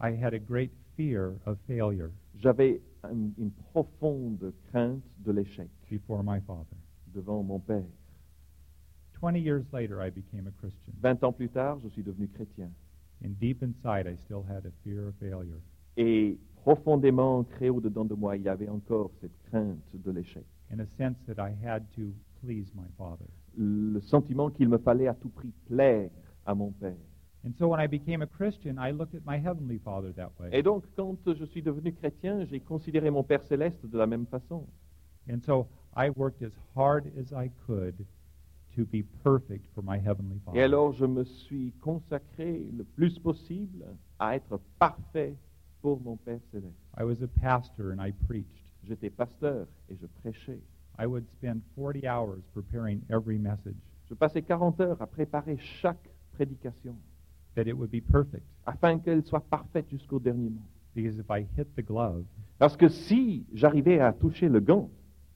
I 0.00 0.12
had 0.22 0.32
a 0.34 0.38
great 0.38 0.70
fear 0.96 1.34
of 1.46 1.58
failure 1.66 2.10
j'avais 2.36 2.80
un- 3.04 3.30
une 3.38 3.50
profonde 3.72 4.52
crainte 4.68 5.02
de 5.18 5.32
l'échec 5.32 5.68
before 5.90 6.22
my 6.24 6.40
father. 6.40 6.76
devant 7.14 7.42
mon 7.42 7.58
père. 7.60 7.84
20 9.22 9.38
years 9.38 9.64
later, 9.72 10.02
I 10.02 10.10
became 10.10 10.48
a 10.48 10.60
Christian. 10.60 10.92
Ans 11.04 11.32
plus 11.32 11.48
tard, 11.48 11.78
je 11.80 11.88
suis 11.90 12.02
devenu 12.02 12.26
chrétien. 12.26 12.68
And 13.24 13.38
deep 13.38 13.62
inside, 13.62 14.08
I 14.08 14.16
still 14.16 14.42
had 14.42 14.66
a 14.66 14.72
fear 14.82 15.06
of 15.06 15.14
failure. 15.20 15.60
Et 15.96 16.36
profondément 16.56 17.38
ancré 17.38 17.70
au-dedans 17.70 18.04
de 18.04 18.14
moi, 18.14 18.36
il 18.36 18.42
y 18.42 18.48
avait 18.48 18.68
encore 18.68 19.12
cette 19.20 19.38
crainte 19.44 19.78
de 19.94 20.10
l'échec. 20.10 20.44
In 20.72 20.80
a 20.80 20.86
sense 20.98 21.16
that 21.28 21.38
I 21.38 21.54
had 21.64 21.84
to 21.94 22.12
please 22.42 22.72
my 22.74 22.88
father. 22.98 23.26
Le 23.56 24.00
sentiment 24.00 24.50
qu'il 24.50 24.68
me 24.68 24.78
fallait 24.78 25.06
à 25.06 25.14
tout 25.14 25.28
prix 25.28 25.52
plaire 25.68 26.10
à 26.44 26.56
mon 26.56 26.72
père. 26.72 26.96
And 27.46 27.52
so 27.56 27.68
when 27.68 27.78
I 27.78 27.86
became 27.86 28.22
a 28.22 28.26
Christian, 28.26 28.76
I 28.76 28.90
looked 28.90 29.14
at 29.14 29.24
my 29.24 29.38
Heavenly 29.38 29.78
Father 29.78 30.12
that 30.14 30.32
way. 30.40 30.48
Et 30.50 30.64
donc, 30.64 30.82
quand 30.96 31.16
je 31.32 31.44
suis 31.44 31.62
devenu 31.62 31.92
chrétien, 31.92 32.44
j'ai 32.46 32.58
considéré 32.58 33.08
mon 33.10 33.22
Père 33.22 33.44
céleste 33.44 33.86
de 33.86 33.98
la 33.98 34.08
même 34.08 34.26
façon. 34.26 34.66
And 35.30 35.38
so 35.44 35.68
I 35.96 36.10
worked 36.16 36.42
as 36.42 36.58
hard 36.74 37.06
as 37.16 37.32
I 37.32 37.52
could 37.66 38.04
to 38.76 38.84
be 38.84 39.02
perfect 39.22 39.66
for 39.74 39.82
my 39.82 39.98
Heavenly 39.98 40.38
Father. 40.44 40.58
Et 40.58 40.62
alors, 40.62 40.92
je 40.92 41.04
me 41.06 41.24
suis 41.24 41.72
consacré 41.80 42.64
le 42.76 42.84
plus 42.84 43.18
possible 43.18 43.84
à 44.18 44.36
être 44.36 44.60
parfait 44.78 45.34
pour 45.80 46.00
mon 46.00 46.16
Père 46.16 46.40
céleste. 46.50 46.74
I 46.98 47.04
was 47.04 47.22
a 47.22 47.28
pastor 47.40 47.92
and 47.92 48.00
I 48.04 48.12
preached. 48.26 48.64
J'étais 48.84 49.10
pasteur 49.10 49.66
et 49.88 49.96
je 49.96 50.06
prêchais. 50.22 50.60
I 50.98 51.06
would 51.06 51.24
spend 51.38 51.60
40 51.76 52.04
hours 52.04 52.42
preparing 52.52 53.00
every 53.08 53.38
message 53.38 53.74
Je 54.08 54.14
passais 54.14 54.42
40 54.42 54.80
heures 54.80 55.00
à 55.00 55.06
préparer 55.06 55.56
chaque 55.58 56.10
prédication 56.32 56.94
that 57.54 57.62
it 57.66 57.72
would 57.76 57.90
be 57.90 58.00
perfect. 58.02 58.44
afin 58.66 58.98
qu'elle 58.98 59.24
soit 59.24 59.40
parfaite 59.48 59.88
jusqu'au 59.90 60.18
dernier 60.18 60.50
mot. 60.50 60.60
Because 60.94 61.18
if 61.18 61.26
I 61.30 61.46
hit 61.58 61.74
the 61.76 61.82
glove, 61.84 62.24
Parce 62.58 62.76
que 62.76 62.88
si 62.88 63.46
j'arrivais 63.54 63.98
à 64.00 64.12
toucher 64.12 64.48
le 64.48 64.60
gant, 64.60 64.90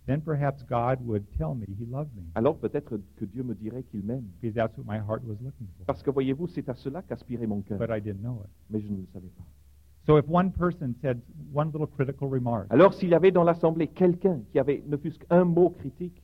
then 0.06 0.20
perhaps 0.20 0.62
God 0.68 0.98
would 1.06 1.24
tell 1.36 1.54
me 1.54 1.66
He 1.66 1.84
loved 1.86 2.14
me. 2.16 2.22
alors 2.34 2.56
peut-être 2.58 2.98
que 3.16 3.24
Dieu 3.24 3.42
me 3.42 3.54
dirait 3.54 3.82
qu'il 3.84 4.02
m'aime. 4.04 4.24
Because 4.40 4.54
that's 4.54 4.76
what 4.78 4.84
my 4.86 4.98
heart 4.98 5.22
was 5.24 5.36
looking 5.42 5.66
for. 5.76 5.86
Parce 5.86 6.02
que 6.02 6.10
voyez-vous, 6.10 6.46
c'est 6.48 6.68
à 6.68 6.74
cela 6.74 7.02
qu'aspirait 7.02 7.46
mon 7.46 7.60
cœur. 7.62 7.78
But 7.78 7.90
I 7.90 8.00
didn't 8.00 8.20
know 8.22 8.40
it. 8.44 8.50
Mais 8.70 8.80
je 8.80 8.88
ne 8.88 8.96
le 8.98 9.06
savais 9.12 9.28
pas. 9.36 9.44
So 10.06 10.16
if 10.18 10.24
one 10.28 10.52
person 10.52 10.94
said 11.02 11.20
one 11.52 11.72
little 11.72 11.88
critical 11.88 12.28
remark, 12.28 12.66
Alors 12.70 12.94
s'il 12.94 13.08
y 13.08 13.14
avait 13.14 13.32
dans 13.32 13.42
l'assemblée 13.42 13.88
quelqu'un 13.88 14.40
qui 14.52 14.58
avait 14.60 14.84
ne 14.86 14.96
fût-ce 14.96 15.18
qu'un 15.18 15.44
mot 15.44 15.70
critique, 15.70 16.22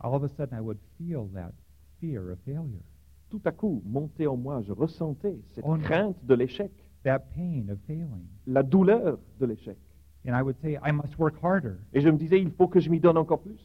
all 0.00 0.14
of 0.14 0.24
a 0.24 0.28
sudden 0.28 0.58
I 0.58 0.60
would 0.60 0.78
feel 0.98 1.28
that 1.34 1.52
fear 2.00 2.32
of 2.32 2.38
failure, 2.44 2.82
tout 3.30 3.40
à 3.44 3.52
coup, 3.52 3.80
montait 3.86 4.26
en 4.26 4.36
moi, 4.36 4.60
je 4.62 4.72
ressentais 4.72 5.38
cette 5.54 5.64
Oh 5.64 5.76
crainte 5.76 6.16
de 6.26 6.34
l'échec, 6.34 6.72
that 7.04 7.20
pain 7.36 7.68
of 7.70 7.78
failing. 7.86 8.26
la 8.48 8.64
douleur 8.64 9.16
de 9.38 9.46
l'échec. 9.46 9.78
And 10.26 10.34
I 10.36 10.42
would 10.42 10.56
say, 10.60 10.78
I 10.84 10.92
must 10.92 11.18
work 11.18 11.34
harder. 11.42 11.78
Et 11.92 12.00
je 12.00 12.08
me 12.08 12.16
disais, 12.16 12.40
il 12.40 12.50
faut 12.52 12.68
que 12.68 12.78
je 12.80 12.88
m'y 12.90 13.00
donne 13.00 13.16
encore 13.16 13.40
plus. 13.40 13.58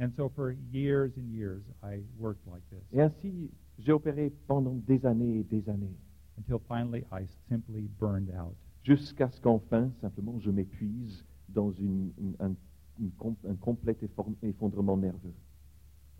And 0.00 0.10
so 0.16 0.30
for 0.30 0.52
years 0.72 1.12
and 1.18 1.30
years, 1.34 1.62
I 1.82 2.02
worked 2.18 2.46
like 2.46 2.62
this 2.70 2.80
Et 2.92 3.02
ainsi, 3.02 3.50
j'ai 3.78 3.92
opéré 3.92 4.32
pendant 4.46 4.74
des 4.86 5.04
années 5.04 5.40
et 5.40 5.44
des 5.44 5.68
années, 5.68 5.94
until 6.38 6.58
finally 6.68 7.04
I 7.12 7.26
simply 7.50 7.88
burned 8.00 8.30
out. 8.30 8.54
jusqu'à 8.82 9.28
ce 9.30 9.38
qu'enfin, 9.42 9.90
simplement, 10.00 10.38
je 10.40 10.50
m'épuise 10.50 11.24
dans 11.50 11.70
une- 11.72 12.12
une- 12.18 12.34
un, 12.40 12.54
une 12.98 13.10
com- 13.18 13.36
un 13.46 13.54
complet 13.56 13.94
effondrement 14.42 14.96
nerveux. 14.96 15.34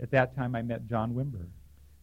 At 0.02 0.08
that 0.08 0.28
time, 0.34 0.54
I 0.54 0.62
met 0.62 0.82
John 0.86 1.12
Wimber. 1.12 1.46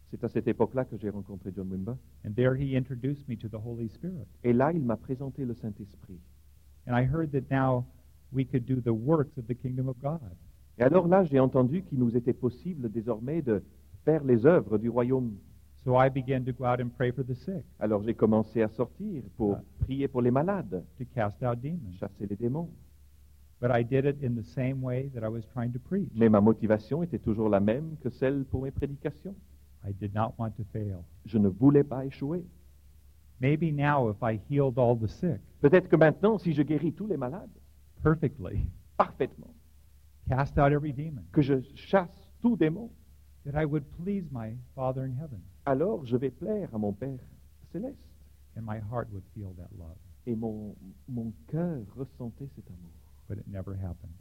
C'est 0.09 0.23
à 0.23 0.29
cette 0.29 0.47
époque-là 0.47 0.85
que 0.85 0.97
j'ai 0.97 1.09
rencontré 1.09 1.51
John 1.55 1.67
Wimber. 1.69 1.95
And 2.25 2.31
there 2.33 2.55
he 2.55 2.75
introduced 2.75 3.27
me 3.27 3.35
to 3.37 3.47
the 3.49 3.59
Holy 3.63 3.89
Spirit. 3.89 4.25
Et 4.43 4.53
là, 4.53 4.71
il 4.71 4.83
m'a 4.83 4.95
présenté 4.97 5.45
le 5.45 5.53
Saint-Esprit. 5.53 6.19
And 6.87 6.95
I 6.95 7.03
heard 7.05 7.31
that 7.33 7.49
now 7.51 7.85
we 8.31 8.45
could 8.45 8.65
do 8.65 8.81
the 8.81 8.93
works 8.93 9.37
of 9.37 9.45
the 9.47 9.55
kingdom 9.55 9.87
of 9.89 9.95
God. 10.01 10.19
Et 10.79 10.83
alors 10.83 11.07
là, 11.07 11.23
j'ai 11.23 11.39
entendu 11.39 11.83
qu'il 11.83 11.97
nous 11.99 12.15
était 12.15 12.33
possible 12.33 12.89
désormais 12.91 13.41
de 13.41 13.63
faire 14.05 14.23
les 14.23 14.45
œuvres 14.45 14.77
du 14.77 14.89
royaume. 14.89 15.33
So 15.83 15.95
I 15.97 16.09
began 16.09 16.43
to 16.45 16.51
go 16.53 16.65
out 16.65 16.79
and 16.81 16.89
pray 16.97 17.11
for 17.11 17.23
the 17.25 17.33
sick, 17.35 17.63
Alors 17.79 18.03
j'ai 18.03 18.13
commencé 18.13 18.61
à 18.61 18.67
sortir 18.67 19.23
pour 19.37 19.55
Ah. 19.55 19.63
prier 19.79 20.07
pour 20.07 20.21
les 20.21 20.31
malades, 20.31 20.83
to 20.97 21.05
cast 21.15 21.41
out 21.43 21.59
demons. 21.61 21.91
chasser 21.99 22.25
les 22.27 22.35
démons. 22.35 22.69
But 23.61 23.71
I 23.71 23.83
did 23.83 24.05
it 24.05 24.21
in 24.23 24.35
the 24.35 24.43
same 24.45 24.83
way 24.83 25.09
that 25.15 25.23
I 25.23 25.29
was 25.29 25.41
trying 25.53 25.71
to 25.73 25.79
preach. 25.79 26.11
Mais 26.15 26.29
ma 26.29 26.41
motivation 26.41 27.01
était 27.03 27.19
toujours 27.19 27.49
la 27.49 27.59
même 27.59 27.95
que 28.01 28.09
celle 28.09 28.43
pour 28.45 28.63
mes 28.63 28.71
prédications. 28.71 29.35
I 29.87 29.93
did 29.93 30.13
not 30.13 30.33
want 30.37 30.51
to 30.57 30.63
fail. 30.73 30.97
Je 31.25 31.37
ne 31.37 31.47
voulais 31.47 31.83
pas 31.83 32.05
échouer. 32.05 32.43
Maybe 33.39 33.71
now, 33.71 34.09
if 34.09 34.21
I 34.23 34.39
healed 34.49 34.77
all 34.77 34.95
the 34.95 35.07
sick 35.07 35.41
Peut-être 35.61 35.89
que 35.89 35.95
maintenant, 35.95 36.37
si 36.37 36.53
je 36.53 36.63
guéris 36.63 36.93
tous 36.93 37.07
les 37.07 37.17
malades 37.17 37.49
perfectly, 38.03 38.67
parfaitement, 38.97 39.53
cast 40.29 40.57
out 40.57 40.71
every 40.71 40.93
demon, 40.93 41.23
que 41.31 41.41
je 41.41 41.61
chasse 41.75 42.29
tout 42.41 42.55
démon, 42.55 42.89
that 43.45 43.59
I 43.59 43.65
would 43.65 43.85
please 44.03 44.25
my 44.31 44.55
Father 44.75 45.03
in 45.03 45.13
heaven, 45.13 45.41
alors 45.65 46.05
je 46.05 46.15
vais 46.17 46.29
plaire 46.31 46.69
à 46.73 46.77
mon 46.77 46.93
Père 46.93 47.19
céleste. 47.71 48.07
and 48.57 48.65
my 48.65 48.79
heart 48.79 49.07
would 49.11 49.23
feel 49.35 49.53
that 49.57 49.69
love. 49.77 49.97
Et 50.25 50.35
mon, 50.35 50.75
mon 51.07 51.31
cœur 51.47 51.85
ressentait 51.95 52.49
cet 52.55 52.67
amour. 52.67 52.91
But 53.29 53.37
it 53.37 53.47
never 53.47 53.75
happened. 53.75 54.13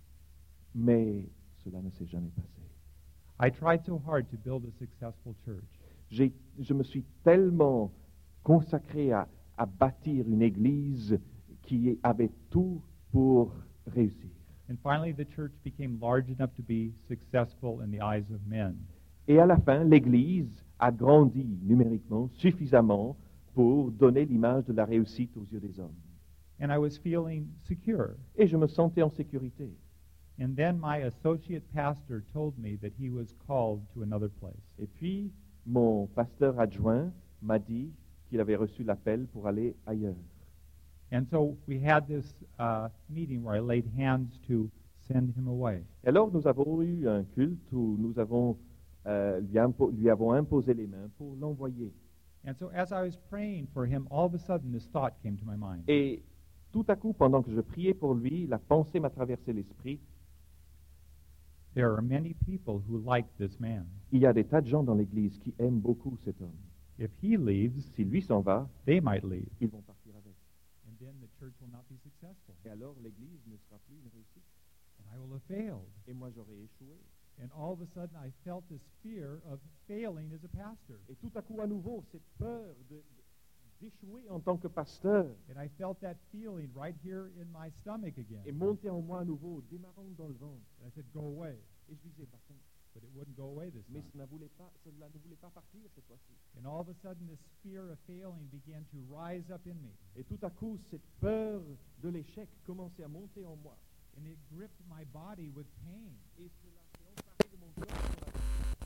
Mais 0.75 1.25
cela 1.64 1.80
ne 1.82 1.90
s'est 1.90 2.06
jamais 2.06 2.30
passé. 2.30 2.62
I 3.40 3.50
tried 3.50 3.85
so 3.85 4.00
hard 4.06 4.30
to 4.30 4.37
build 4.37 4.64
a 4.66 4.73
successful 4.78 5.35
church. 5.44 5.80
Je 6.11 6.75
me 6.75 6.82
suis 6.82 7.04
tellement 7.25 7.90
consacré 8.47 9.11
à, 9.11 9.26
à 9.59 9.67
bâtir 9.67 10.25
une 10.29 10.41
église 10.41 11.19
qui 11.62 11.99
avait 12.05 12.31
tout 12.49 12.81
pour 13.11 13.53
réussir. 13.88 14.31
And 14.71 14.76
finally, 14.85 15.12
the 15.12 15.26
church 15.35 15.50
became 15.65 15.99
large 16.00 16.31
enough 16.31 16.55
to 16.55 16.62
be 16.62 16.93
successful 17.09 17.81
in 17.81 17.91
the 17.91 18.00
eyes 18.00 18.31
of 18.33 18.38
men. 18.47 18.76
Et 19.26 19.41
à 19.41 19.47
la 19.47 19.57
fin, 19.57 19.83
l'église 19.83 20.65
a 20.79 20.93
grandi 20.93 21.45
numériquement 21.65 22.29
suffisamment 22.35 23.17
pour 23.53 23.91
donner 23.91 24.25
l'image 24.25 24.65
de 24.67 24.73
la 24.75 24.85
réussite 24.85 25.37
aux 25.37 25.45
yeux 25.53 25.59
des 25.59 25.81
hommes. 25.81 25.99
And 26.61 26.71
I 26.71 26.79
was 26.79 26.99
feeling 27.03 27.49
secure. 27.67 28.15
Et 28.37 28.47
je 28.47 28.57
me 28.57 28.69
sentais 28.69 29.03
en 29.03 29.11
sécurité. 29.11 29.73
And 30.41 30.55
then 30.55 30.79
my 30.81 31.03
associate 31.03 31.65
pastor 31.75 32.23
told 32.33 32.57
me 32.59 32.76
that 32.76 32.93
he 32.97 33.11
was 33.11 33.35
called 33.49 33.81
to 33.95 34.03
another 34.03 34.29
place. 34.29 34.55
Et 34.79 34.87
puis, 34.87 35.33
mon 35.67 36.07
pasteur 36.15 36.61
adjoint 36.61 37.11
m'a 37.43 37.59
dit 37.59 37.91
qu'il 38.28 38.40
avait 38.40 38.56
reçu 38.56 38.85
l'appel 38.85 39.26
pour 39.26 39.47
aller 39.47 39.75
ailleurs. 39.87 40.16
And 41.12 41.25
so 41.30 41.56
we 41.68 41.80
had 41.85 42.06
this 42.09 42.35
uh, 42.59 42.88
meeting 43.09 43.45
where 43.45 43.56
I 43.56 43.61
laid 43.61 43.87
hands 43.97 44.38
to 44.49 44.68
send 45.06 45.30
him 45.37 45.47
away. 45.47 45.85
Et 46.04 46.09
alors, 46.09 46.33
nous 46.33 46.47
avons 46.49 46.83
eu 46.83 47.06
un 47.06 47.23
culte 47.23 47.73
où 47.73 47.97
nous 47.99 48.18
avons, 48.18 48.56
euh, 49.06 49.40
lui, 49.40 49.54
impo- 49.59 49.92
lui 49.92 50.11
avons 50.11 50.33
imposé 50.33 50.75
les 50.75 50.87
mains 50.88 51.09
pour 51.16 51.37
l'envoyer. 51.37 51.92
And 52.45 52.54
so 52.54 52.71
as 52.75 52.90
I 52.92 53.02
was 53.02 53.16
praying 53.30 53.68
for 53.73 53.87
him, 53.87 54.06
all 54.11 54.26
of 54.26 54.35
a 54.35 54.38
sudden 54.38 54.73
this 54.73 54.87
thought 54.88 55.14
came 55.23 55.37
to 55.37 55.45
my 55.45 55.56
mind. 55.56 55.85
Et 55.88 56.23
tout 56.73 56.85
à 56.88 56.97
coup, 56.97 57.12
pendant 57.12 57.42
que 57.42 57.52
je 57.52 57.61
priais 57.61 57.95
pour 57.95 58.14
lui, 58.14 58.47
la 58.49 58.59
pensée 58.59 58.99
m'a 59.00 59.11
traversé 59.11 59.52
l'esprit. 59.52 60.00
There 61.75 61.92
are 61.92 62.02
many 62.02 62.35
people 62.35 62.83
who 62.88 62.99
like 62.99 63.26
this 63.38 63.61
man. 63.61 63.87
Il 64.11 64.21
y 64.21 64.26
a 64.26 64.33
des 64.33 64.45
tas 64.45 64.61
de 64.61 64.66
gens 64.66 64.83
dans 64.83 64.95
l'Église 64.95 65.38
qui 65.38 65.54
aiment 65.59 65.78
beaucoup 65.78 66.16
cet 66.25 66.40
homme. 66.40 66.50
If 66.99 67.11
he 67.23 67.37
leaves, 67.37 67.85
Si 67.95 68.05
lui 68.05 68.23
s'en 68.23 68.41
va, 68.41 68.69
they 68.87 69.00
might 69.00 69.23
leave. 69.25 69.49
ils 69.61 69.69
vont 69.69 69.83
partir 69.83 70.15
avec. 70.17 70.35
And 70.88 70.93
then 70.99 71.15
the 71.21 71.29
church 71.38 71.55
will 71.61 71.71
not 71.71 71.85
be 71.91 71.97
successful. 72.03 72.55
Et 72.65 72.69
alors, 72.71 72.95
l'Église 73.03 73.41
ne 73.47 73.57
sera 73.57 73.79
plus 73.87 73.97
une 73.97 74.09
réussite. 74.15 74.45
And 75.00 75.15
I 75.15 75.19
will 75.19 75.33
have 75.35 75.43
failed. 75.43 75.85
Et 76.07 76.15
moi, 76.15 76.31
j'aurais 76.31 76.57
échoué. 76.57 76.97
And 77.38 77.49
all 77.55 77.73
of 77.73 77.83
a 77.83 77.87
sudden 77.87 78.17
I 78.17 78.31
felt 78.45 78.67
this 78.69 78.81
fear 79.03 79.41
of 79.45 79.61
failing 79.87 80.33
as 80.33 80.43
a 80.45 80.49
pastor. 80.49 80.97
Et 81.11 81.17
tout 81.17 81.31
à 81.35 81.43
coup, 81.43 81.61
à 81.61 81.67
nouveau, 81.67 82.03
cette 82.11 82.25
peur 82.38 82.75
de- 82.88 83.03
d'échouer 83.79 84.26
en 84.31 84.41
tant 84.41 84.57
que 84.57 84.69
pasteur 84.69 85.26
And 85.55 85.61
I 85.62 85.69
felt 85.76 86.00
that 86.00 86.15
feeling 86.33 86.71
right 86.75 86.97
here 87.05 87.31
in 87.38 87.45
my 87.53 87.71
stomach 87.83 88.17
again. 88.17 88.43
est 88.47 88.53
montée 88.53 88.88
en 88.88 89.03
moi 89.03 89.21
à 89.21 89.25
nouveau, 89.26 89.61
démarrant 89.71 90.09
dans 90.17 90.29
le 90.29 90.35
ventre. 90.35 90.65
And 90.83 90.88
I 90.88 90.91
said, 90.95 91.05
go 91.12 91.21
away. 91.21 91.59
Et 91.91 91.95
je 91.95 92.09
disais, 92.09 92.25
va-t'en. 92.33 92.55
But 92.97 93.05
it 93.05 93.12
wouldn't 93.15 93.37
go 93.37 93.45
away 93.53 93.69
this 93.69 93.85
Mais 93.91 94.00
time. 94.00 94.09
cela, 94.15 94.25
voulait 94.25 94.49
pas, 94.57 94.73
cela 94.83 95.07
ne 95.12 95.19
voulait 95.21 95.37
pas 95.37 95.50
partir 95.50 95.83
cette 95.95 96.07
fois-ci. 96.07 96.33
And 96.57 96.65
all 96.65 96.81
of 96.81 96.88
a 96.88 96.95
sudden 97.03 97.29
this 97.29 97.38
fear 97.62 97.93
of 97.93 97.99
failing 98.07 98.49
began 98.49 98.87
to 98.88 98.97
rise 99.12 99.50
up 99.53 99.61
in 99.67 99.76
me. 99.85 99.93
Et 100.17 100.25
tout 100.25 100.38
à 100.41 100.49
coup, 100.49 100.79
cette 100.91 101.05
peur 101.21 101.61
de 102.03 102.09
l'échec 102.09 102.49
commençait 102.65 103.05
à 103.05 103.09
monter 103.09 103.45
en 103.45 103.57
moi. 103.57 103.76
And 104.17 104.25
it 104.25 104.38
gripped 104.50 104.81
my 104.88 105.05
body 105.12 105.50
with 105.55 105.67
pain. 105.85 106.09
Et 106.41 106.49
cela 106.65 106.81
s'est 106.97 107.05
emparé 107.12 107.53
de 107.53 107.59
mon 107.61 107.69
corps. 107.76 108.33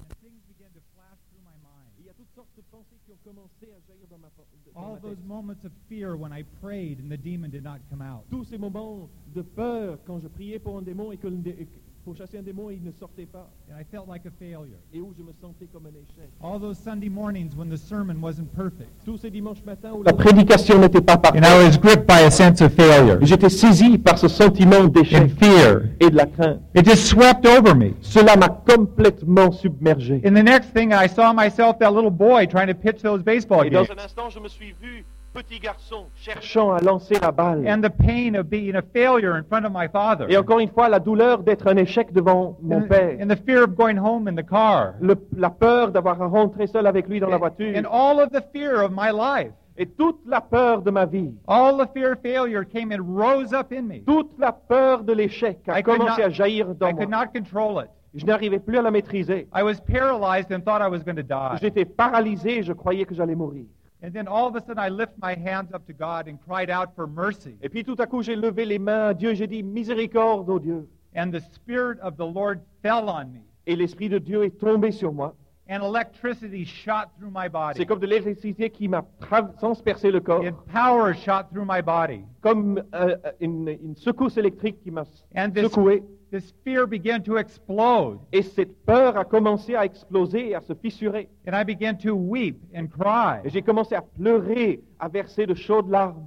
And 0.03 0.11
things 0.21 0.43
began 0.49 0.73
to 0.75 0.81
flash 0.93 1.19
through 1.31 1.45
my 1.47 1.55
Et 1.55 1.63
mind. 1.63 1.95
il 2.01 2.07
y 2.07 2.11
a 2.11 2.15
toutes 2.15 2.35
sortes 2.35 2.51
de 2.57 2.63
pensées 2.63 2.99
qui 3.07 3.13
ont 3.13 3.23
commencé 3.23 3.71
à 3.71 3.79
jaillir 3.87 4.09
dans 4.11 4.19
ma, 4.19 4.31
pen- 4.31 4.45
dans 4.75 4.81
All 4.89 4.95
ma 4.95 5.01
those 5.01 5.17
tête. 5.19 5.25
moments 5.25 5.63
of 5.65 5.71
fear 5.89 6.17
when 6.17 6.33
I 6.33 6.43
prayed 6.61 6.99
and 6.99 7.09
the 7.15 7.17
demon 7.17 7.49
did 7.49 7.63
not 7.63 7.79
come 7.89 8.03
out. 8.03 8.25
Tous 8.29 8.43
ces 8.45 8.59
moments 8.59 9.09
de 9.33 9.43
peur 9.43 10.01
quand 10.05 10.19
je 10.19 10.27
priais 10.27 10.59
pour 10.59 10.79
un 10.79 10.83
démon 10.83 11.13
et 11.13 11.17
que 11.19 11.29
le 11.29 11.37
dé- 11.39 11.55
et 11.61 11.67
que- 11.67 11.79
pour 12.05 12.17
chasser 12.17 12.39
un 12.39 12.43
démon, 12.43 12.71
il 12.71 12.83
ne 12.83 12.91
sortait 12.93 13.27
pas. 13.27 13.51
And 13.71 13.79
I 13.81 13.85
felt 13.91 14.09
like 14.09 14.25
a 14.27 14.31
failure. 14.39 14.79
Et 14.95 15.01
où 15.01 15.13
je 15.17 15.23
me 15.23 15.33
sentais 15.41 15.67
comme 15.73 15.87
un 15.87 15.91
échec. 15.91 16.31
All 16.43 16.59
those 16.61 16.79
Sunday 16.79 17.09
mornings 17.09 17.55
when 17.57 17.69
the 17.69 17.77
sermon 17.77 18.15
wasn't 18.23 18.47
perfect. 18.57 18.89
Tous 19.05 19.19
ces 19.19 19.31
dimanches 19.31 19.63
matins 19.65 19.93
où 19.93 20.03
la 20.03 20.13
prédication 20.13 20.79
n'était 20.79 21.01
pas 21.03 21.19
parfaite. 21.19 21.45
And 21.45 21.47
I 21.47 21.67
was 21.67 21.77
gripped 21.79 22.07
by 22.07 22.25
a 22.25 22.31
sense 22.31 22.61
of 22.63 22.73
failure 22.73 23.19
J'étais 23.23 23.51
saisi 23.51 23.99
par 23.99 24.19
ce 24.19 24.29
sentiment 24.29 24.85
and 24.85 24.89
d'échec 24.89 25.31
fear. 25.39 25.83
et 26.01 26.11
de 26.11 26.17
la 26.17 26.27
crainte. 26.27 26.61
It 26.75 26.85
just 26.87 27.07
swept 27.07 27.45
over 27.47 27.75
me. 27.75 27.95
Cela 28.01 28.37
m'a 28.37 28.49
complètement 28.49 29.53
submergé. 29.53 30.21
In 30.25 30.33
the 30.35 30.43
next 30.45 30.73
thing, 30.73 30.93
I 30.93 31.07
saw 31.09 31.33
myself, 31.35 31.79
that 31.81 31.91
little 31.93 32.11
boy, 32.11 32.47
trying 32.47 32.69
to 32.69 32.75
pitch 32.75 33.03
those 33.03 33.23
baseball 33.23 33.65
Et 33.67 33.71
dans 33.71 33.83
games. 33.85 33.97
un 33.99 34.05
instant, 34.05 34.31
je 34.31 34.41
me 34.41 34.49
suis 34.49 34.73
vu 34.81 35.05
petit 35.33 35.59
garçon 35.61 36.07
cherchant 36.17 36.73
à 36.73 36.81
lancer 36.81 37.15
la 37.21 37.31
balle. 37.33 37.67
and 37.69 37.81
the 37.83 37.91
pain 37.91 38.35
of 38.35 38.47
being 38.49 38.75
a 38.75 38.83
failure 38.83 39.37
in 39.37 39.43
front 39.45 39.65
of 39.65 39.73
my 39.73 39.89
father, 39.89 40.27
Et 40.29 40.37
encore 40.37 40.59
une 40.59 40.71
fois, 40.71 40.89
la 40.89 40.99
douleur 40.99 41.39
d'être 41.43 41.67
un 41.69 41.77
échec 41.77 42.13
devant 42.13 42.57
mon 42.63 42.79
and, 42.83 42.89
père. 42.89 43.17
and 43.21 43.29
the 43.29 43.37
fear 43.47 43.63
of 43.65 43.75
going 43.77 43.97
home 43.99 44.29
in 44.29 44.35
the 44.35 44.47
car, 44.47 44.95
Le- 45.01 45.15
la 45.37 45.51
peur 45.51 45.93
d'avoir 45.93 46.21
à 46.21 46.27
rentrer 46.27 46.67
seul 46.67 46.87
avec 46.87 47.09
lui 47.09 47.21
dans 47.21 47.29
la 47.29 47.39
voiture. 47.39 47.75
and 47.77 47.85
all 47.91 48.21
of 48.21 48.31
the 48.31 48.43
fear 48.53 48.83
of 48.85 48.91
my 48.93 49.11
life. 49.13 49.53
Et 49.77 49.87
toute 49.87 50.19
la 50.27 50.41
peur 50.43 50.83
de 50.83 50.91
ma 50.91 51.07
vie. 51.07 51.33
All 51.47 51.79
the 51.79 51.89
fear 51.95 52.13
of 52.13 52.19
failure 52.21 52.65
came 52.65 52.93
and 52.93 53.01
rose 53.17 53.55
up 53.55 53.73
in 53.73 53.83
me. 53.83 54.01
Toute 54.05 54.39
la 54.39 54.53
peur 54.53 55.05
de 55.05 55.13
l'échec 55.15 55.59
a 55.69 55.79
I 55.79 55.83
could 55.83 55.97
commencé 55.99 56.21
not- 56.21 56.27
à 56.27 56.31
jaillir 56.31 56.75
dans 56.75 56.89
I 56.89 56.93
moi. 56.93 57.01
could 57.01 57.11
not 57.11 57.27
control 57.33 57.83
it. 57.83 57.91
Je 58.15 58.27
n'arrivais 58.27 58.59
plus 58.59 58.77
à 58.77 58.83
la 58.83 58.91
maîtriser. 58.91 59.47
I 59.57 59.63
was 59.63 59.81
paralyzed 59.81 60.53
and 60.53 60.61
thought 60.65 60.83
I 60.83 60.89
was 60.91 60.99
going 61.05 61.15
to 61.17 61.23
die. 61.23 61.57
J'étais 61.63 61.85
paralysé 61.87 62.59
et 62.59 62.63
je 62.63 62.73
croyais 62.75 63.05
que 63.07 63.15
j'allais 63.15 63.37
mourir. 63.37 63.65
And 64.03 64.13
then 64.13 64.27
all 64.27 64.49
of 64.49 64.57
a 64.57 64.61
sudden 64.61 64.79
I 64.79 64.89
lift 64.89 65.13
my 65.19 65.35
hands 65.35 65.73
up 65.75 65.87
to 65.87 65.93
God 65.93 66.27
and 66.27 66.39
cried 66.41 66.71
out 66.71 66.95
for 66.95 67.07
mercy. 67.07 67.57
Et 67.63 67.69
puis 67.69 67.85
tout 67.85 67.97
à 67.99 68.07
coup, 68.07 68.23
j'ai 68.23 68.37
levé 68.37 68.65
les 68.65 68.79
mains 68.79 69.09
à 69.09 69.15
Dieu, 69.15 69.35
j'ai 69.35 69.47
dit 69.47 69.63
miséricorde, 69.63 70.49
ô 70.49 70.59
Dieu. 70.59 70.89
And 71.15 71.31
the 71.33 71.41
Spirit 71.53 71.99
of 72.01 72.17
the 72.17 72.27
Lord 72.27 72.61
fell 72.83 73.09
on 73.09 73.33
me. 73.33 73.41
Et 73.67 73.77
l'Esprit 73.77 74.09
de 74.09 74.19
Dieu 74.19 74.45
est 74.45 74.59
tombé 74.59 74.91
sur 74.91 75.13
moi. 75.13 75.35
And 75.73 75.83
electricity 75.85 76.65
shot 76.65 77.11
through 77.17 77.31
my 77.33 77.49
body. 77.49 77.77
C'est 77.79 77.87
comme 77.87 78.01
de 78.01 78.07
l'électricité 78.07 78.71
qui 78.71 78.89
m'a 78.89 79.05
tra- 79.21 79.55
transpercé 79.57 80.11
le 80.11 80.19
corps, 80.21 80.43
And 80.45 80.55
power 80.73 81.15
shot 81.15 81.45
through 81.53 81.65
my 81.65 81.81
body. 81.81 82.25
comme 82.41 82.83
euh, 82.93 83.17
une, 83.41 83.69
une 83.69 83.95
secousse 83.95 84.37
électrique 84.37 84.83
qui 84.83 84.91
m'a 84.91 85.05
And 85.37 85.51
this, 85.53 85.63
secoué. 85.71 86.03
this 86.33 86.53
fear 86.65 86.87
began 86.89 87.21
to 87.23 87.37
explode. 87.39 88.19
Et 88.33 88.43
cette 88.43 88.85
peur 88.85 89.17
a 89.17 89.25
commencé 89.25 89.77
à 89.77 89.85
exploser 89.85 90.49
et 90.51 90.55
à 90.57 90.61
se 90.61 90.75
fissurer. 90.75 91.29
And 91.47 91.53
I 91.55 91.63
began 91.65 91.95
to 91.99 92.15
weep 92.15 92.59
and 92.75 92.89
cry. 92.89 93.39
Et 93.45 93.51
j'ai 93.51 93.63
commencé 93.63 93.95
à 93.95 94.03
pleurer, 94.03 94.81
à 94.99 95.07
verser 95.09 95.47
de 95.47 95.55
chaudes 95.55 95.89
larmes. 95.89 96.27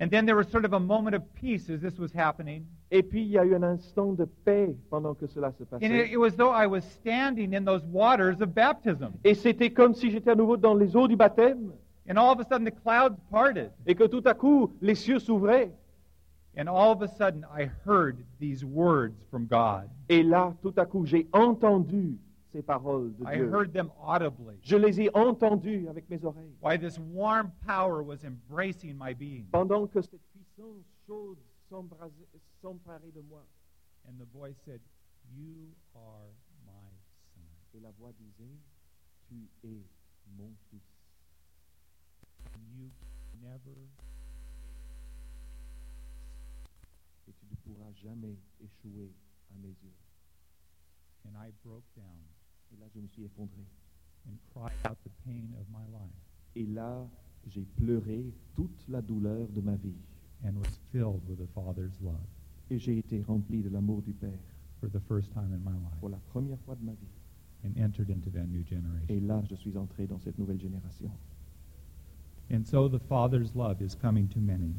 And 0.00 0.10
then 0.10 0.26
there 0.26 0.36
was 0.36 0.48
sort 0.48 0.64
of 0.64 0.72
a 0.74 0.78
moment 0.80 1.16
of 1.16 1.22
peace 1.34 1.68
as 1.68 1.80
this 1.80 1.98
was 1.98 2.12
happening. 2.14 2.64
Et 2.90 3.02
puis 3.02 3.22
il 3.22 3.28
y 3.32 3.38
a 3.38 3.44
eu 3.44 3.54
un 3.54 3.62
instant 3.64 4.12
de 4.16 4.24
paix 4.44 4.74
pendant 4.90 5.14
que 5.14 5.26
cela 5.26 5.50
se 5.52 5.64
And 5.72 5.82
it, 5.82 5.90
passait. 5.90 6.12
it 6.12 6.16
was 6.18 6.36
though 6.36 6.50
I 6.52 6.66
was 6.66 6.82
standing 6.84 7.52
in 7.52 7.64
those 7.64 7.82
waters 7.84 8.40
of 8.40 8.54
baptism. 8.54 9.12
Et 9.24 9.34
c'était 9.34 9.70
comme 9.70 9.94
si 9.94 10.10
j'étais 10.10 10.30
à 10.30 10.34
nouveau 10.36 10.56
dans 10.56 10.74
les 10.74 10.94
eaux 10.96 11.08
du 11.08 11.16
baptême 11.16 11.72
And 12.08 12.16
all 12.16 12.32
of 12.32 12.40
a 12.40 12.44
sudden 12.44 12.64
the 12.64 12.70
clouds 12.82 13.16
parted. 13.30 13.70
et 13.86 13.94
que 13.94 14.04
tout 14.04 14.22
à 14.24 14.34
coup 14.34 14.72
les 14.80 14.94
cieux 14.94 15.18
s'ouvraient. 15.18 15.72
And 16.56 16.68
all 16.68 16.92
of 16.92 17.02
a 17.02 17.08
sudden 17.08 17.44
I 17.52 17.68
heard 17.86 18.16
these 18.40 18.64
words 18.64 19.14
from 19.30 19.46
God. 19.46 19.88
Et 20.08 20.22
là, 20.22 20.54
tout 20.62 20.72
à 20.76 20.86
coup, 20.86 21.04
j'ai 21.06 21.28
entendu 21.32 22.16
ces 22.52 22.62
paroles 22.62 23.14
de 23.16 23.24
I 23.24 23.36
Dieu. 23.36 23.50
heard 23.50 23.72
them 23.72 23.90
audibly. 24.00 24.56
Je 24.62 24.76
les 24.76 25.00
ai 25.00 25.10
entendues 25.14 25.88
avec 25.88 26.08
mes 26.08 26.24
oreilles. 26.24 26.56
Why 26.62 26.76
this 26.78 26.98
warm 26.98 27.52
power 27.66 28.02
was 28.02 28.24
embracing 28.24 28.96
my 28.96 29.12
being. 29.14 29.46
Pendant 29.52 29.86
que 29.86 30.00
cette 30.02 30.20
puissance 30.32 30.84
chaude 31.06 31.38
s'emparait 31.68 33.12
de 33.14 33.20
moi. 33.28 33.44
And 34.08 34.18
the 34.18 34.26
voice 34.32 34.56
said, 34.64 34.80
You 35.36 35.68
are 35.94 36.30
my 36.64 36.90
son. 37.34 37.42
Et 37.76 37.80
la 37.80 37.90
voix 37.98 38.12
disait, 38.18 38.56
Tu 39.28 39.48
es 39.64 39.82
mon 40.36 40.50
fils. 40.70 40.80
And 42.54 42.62
you 42.76 42.90
never 43.42 43.76
Et 47.28 47.32
tu 47.34 47.44
ne 47.50 47.56
pourras 47.56 47.92
jamais 47.92 48.38
échouer 48.60 49.12
à 49.50 49.58
mes 49.60 49.68
yeux. 49.68 49.94
and 51.26 51.36
I 51.36 51.50
broke 51.62 51.84
down 51.94 52.24
Et 52.72 52.76
là, 52.80 52.86
je 52.94 53.00
me 53.00 53.06
suis 53.08 53.24
effondré. 53.24 53.62
and 54.26 54.36
cried 54.52 54.76
out 54.90 54.98
the 55.04 55.10
pain 55.24 55.48
of 55.58 55.66
my 55.70 55.84
life 55.92 56.12
Et 56.56 56.66
là, 56.66 57.06
j'ai 57.46 57.64
pleuré 57.76 58.32
toute 58.54 58.84
la 58.88 59.00
douleur 59.00 59.48
de 59.48 59.60
ma 59.60 59.76
vie. 59.76 59.96
and 60.44 60.52
was 60.56 60.78
filled 60.92 61.20
with 61.28 61.38
the 61.38 61.48
Father's 61.54 61.98
love 62.02 62.14
Et 62.70 62.78
j'ai 62.78 62.98
été 62.98 63.22
rempli 63.22 63.62
de 63.62 63.68
l'amour 63.70 64.02
du 64.02 64.12
Père 64.12 64.38
for 64.80 64.88
the 64.90 65.00
first 65.08 65.32
time 65.32 65.52
in 65.52 65.58
my 65.64 65.76
pour 66.00 66.08
life 66.10 66.18
la 66.18 66.30
première 66.32 66.58
fois 66.60 66.76
de 66.76 66.84
ma 66.84 66.92
vie. 66.92 67.08
and 67.64 67.72
entered 67.82 68.10
into 68.10 68.30
that 68.30 68.44
new 68.46 68.60
Et 68.60 68.64
generation. 68.64 69.26
là, 69.26 69.42
je 69.48 69.54
suis 69.56 69.76
entré 69.76 70.06
dans 70.06 70.18
cette 70.18 70.38
nouvelle 70.38 70.60
génération. 70.60 71.10
And 72.52 72.64
so 72.64 72.88
the 72.88 72.98
Father's 72.98 73.54
love 73.54 73.80
is 73.82 73.94
coming 73.94 74.28
to 74.28 74.40
many. 74.40 74.74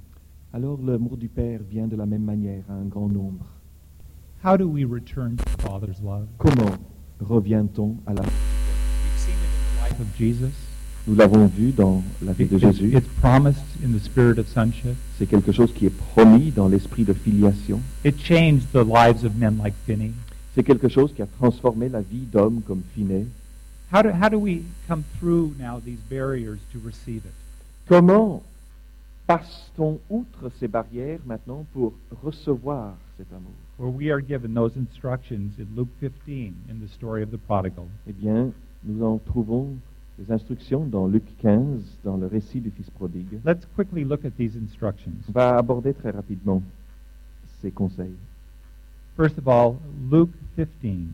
Alors 0.53 0.81
l'amour 0.81 1.17
du 1.17 1.29
Père 1.29 1.62
vient 1.63 1.88
de 1.88 1.96
la 1.96 2.05
même 2.05 2.24
manière 2.24 2.69
à 2.69 2.74
un 2.74 2.86
grand 2.86 3.10
nombre. 3.10 3.46
How 4.43 4.58
do 4.58 4.67
we 4.67 4.86
return 4.86 5.36
to 5.36 5.43
the 5.43 5.62
Father's 5.62 6.01
love? 6.01 6.27
Comment 6.38 6.77
revient-on 7.19 7.95
à 8.05 8.13
la... 8.13 8.21
Nous 11.08 11.15
l'avons 11.15 11.47
vu 11.47 11.71
dans 11.71 12.03
la 12.21 12.34
vie 12.34 12.45
de 12.45 12.58
Jésus. 12.58 12.93
C'est 15.17 15.25
quelque 15.25 15.51
chose 15.51 15.73
qui 15.73 15.86
est 15.88 15.97
promis 16.13 16.51
dans 16.51 16.67
l'esprit 16.67 17.03
de 17.03 17.13
filiation. 17.13 17.82
Finney. 19.86 20.12
C'est 20.55 20.63
quelque 20.63 20.89
chose 20.89 21.13
qui 21.13 21.21
a 21.21 21.27
transformé 21.27 21.89
la 21.89 22.01
vie 22.01 22.25
d'hommes 22.32 22.62
comme 22.65 22.82
it? 27.15 27.23
Comment 27.88 28.43
passe-t-on 29.25 29.99
outre 30.10 30.51
ces 30.60 30.67
barrières 30.67 31.19
maintenant 31.25 31.65
pour 31.73 31.93
recevoir 32.23 32.93
cet 33.17 33.34
amour? 33.34 33.68
Where 33.79 33.89
we 33.89 34.09
are 34.11 34.19
given 34.19 34.53
those 34.53 34.75
instructions 34.75 35.57
in 35.57 35.67
Luke 35.73 35.87
15 36.01 36.65
in 36.69 36.81
the 36.81 36.87
story 36.89 37.23
of 37.23 37.31
the 37.31 37.37
prodigal. 37.37 37.87
Eh 38.05 38.11
bien, 38.11 38.51
nous 38.83 39.01
en 39.05 39.19
trouvons 39.19 39.77
les 40.17 40.29
instructions 40.33 40.85
dans 40.85 41.07
Luc 41.07 41.23
15, 41.37 41.81
dans 42.03 42.17
le 42.17 42.27
récit 42.27 42.59
du 42.59 42.71
Fils 42.71 42.89
prodigue. 42.89 43.39
Let's 43.45 43.65
quickly 43.75 44.03
look 44.03 44.25
at 44.25 44.31
these 44.37 44.57
instructions. 44.57 45.23
On 45.29 45.31
va 45.31 45.57
aborder 45.57 45.93
très 45.93 46.11
rapidement 46.11 46.61
ces 47.61 47.71
conseils. 47.71 48.17
First 49.15 49.37
of 49.37 49.47
all, 49.47 49.77
Luke 50.11 50.35
15, 50.57 51.13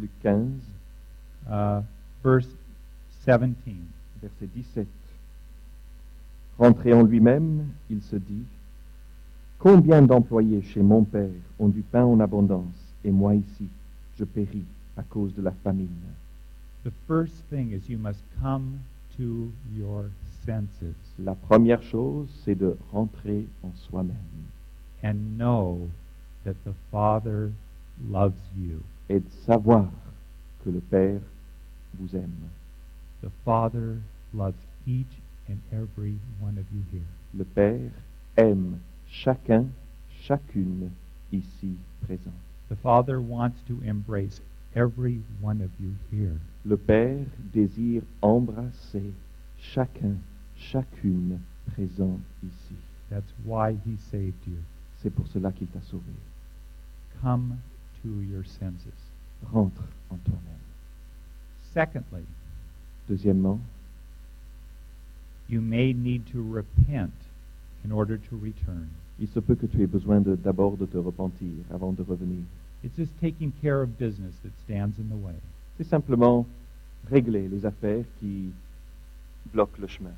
Luc 0.00 0.10
15, 0.20 0.50
uh, 1.48 1.80
verse 2.24 2.48
17. 3.24 3.76
verset 4.20 4.48
17. 4.52 4.88
Rentré 6.58 6.92
en 6.92 7.04
lui-même, 7.04 7.66
il 7.88 8.02
se 8.02 8.16
dit, 8.16 8.42
Combien 9.64 10.02
d'employés 10.02 10.60
chez 10.60 10.82
mon 10.82 11.04
Père 11.04 11.40
ont 11.58 11.68
du 11.68 11.80
pain 11.80 12.04
en 12.04 12.20
abondance, 12.20 12.92
et 13.02 13.10
moi 13.10 13.34
ici, 13.34 13.66
je 14.14 14.24
péris 14.24 14.66
à 14.94 15.02
cause 15.02 15.34
de 15.34 15.40
la 15.40 15.52
famine. 15.52 15.88
The 16.84 16.92
first 17.08 17.48
thing 17.48 17.72
is 17.72 17.88
you 17.88 17.96
must 17.96 18.20
come 18.42 18.80
to 19.16 19.48
your 19.74 20.10
senses 20.44 21.14
La 21.18 21.34
première 21.34 21.82
chose, 21.82 22.28
c'est 22.44 22.56
de 22.56 22.76
rentrer 22.92 23.46
en 23.62 23.70
soi-même 23.74 24.14
and 25.02 25.38
know 25.38 25.88
that 26.44 26.56
the 26.66 26.74
Father 26.92 27.50
loves 28.10 28.42
you. 28.54 28.82
et 29.08 29.20
de 29.20 29.30
savoir 29.46 29.88
que 30.62 30.68
le 30.68 30.80
Père 30.80 31.22
vous 31.98 32.14
aime. 32.14 32.50
The 33.22 33.30
Father 33.46 33.96
loves 34.34 34.60
each 34.86 35.22
and 35.48 35.56
every 35.72 36.18
one 36.38 36.58
of 36.58 36.66
you 36.70 36.82
here. 36.92 37.08
Le 37.32 37.44
Père 37.46 37.92
aime 38.36 38.78
chacun, 39.22 39.66
chacune 40.26 40.90
ici 41.32 41.76
présent. 42.04 42.34
The 42.68 42.76
Father 42.76 43.20
wants 43.20 43.60
to 43.68 43.80
embrace 43.84 44.40
every 44.74 45.20
one 45.40 45.60
of 45.60 45.70
you 45.78 45.94
here. 46.10 46.40
Le 46.64 46.76
Père 46.76 47.26
désire 47.52 48.02
embrasser 48.22 49.12
chacun, 49.60 50.16
chacune 50.56 51.38
présent 51.72 52.18
ici. 52.42 52.74
That's 53.10 53.32
why 53.44 53.76
He 53.86 53.96
saved 54.10 54.46
you. 54.46 54.58
C'est 55.02 55.10
pour 55.10 55.26
cela 55.28 55.52
qu'il 55.52 55.68
t'a 55.68 55.80
sauvé. 55.82 56.12
Come 57.22 57.58
to 58.02 58.08
your 58.22 58.44
senses. 58.44 59.12
Rentre 59.52 59.82
en 60.10 60.16
toi-même. 60.24 60.64
Secondly, 61.72 62.24
Deuxièmement, 63.06 63.60
you 65.46 65.60
may 65.60 65.92
need 65.92 66.24
to 66.32 66.42
repent 66.42 67.12
in 67.84 67.92
order 67.92 68.16
to 68.18 68.36
return. 68.42 68.88
il 69.20 69.28
se 69.28 69.38
peut 69.40 69.54
que 69.54 69.66
tu 69.66 69.80
aies 69.82 69.86
besoin 69.86 70.20
de- 70.20 70.34
d'abord 70.36 70.76
de 70.76 70.86
te 70.86 70.96
repentir 70.98 71.52
avant 71.72 71.92
de 71.92 72.02
revenir. 72.02 72.42
It's 72.82 72.96
just 72.96 73.12
taking 73.20 73.52
care 73.62 73.80
of 73.82 73.88
business 73.98 74.34
that 74.42 74.50
stands 74.64 74.98
in 74.98 75.08
the 75.08 75.24
way. 75.24 75.34
C'est 75.76 75.84
simplement 75.84 76.46
régler 77.10 77.48
les 77.48 77.64
affaires 77.64 78.04
qui 78.18 78.50
bloquent 79.52 79.80
le 79.80 79.86
chemin. 79.86 80.14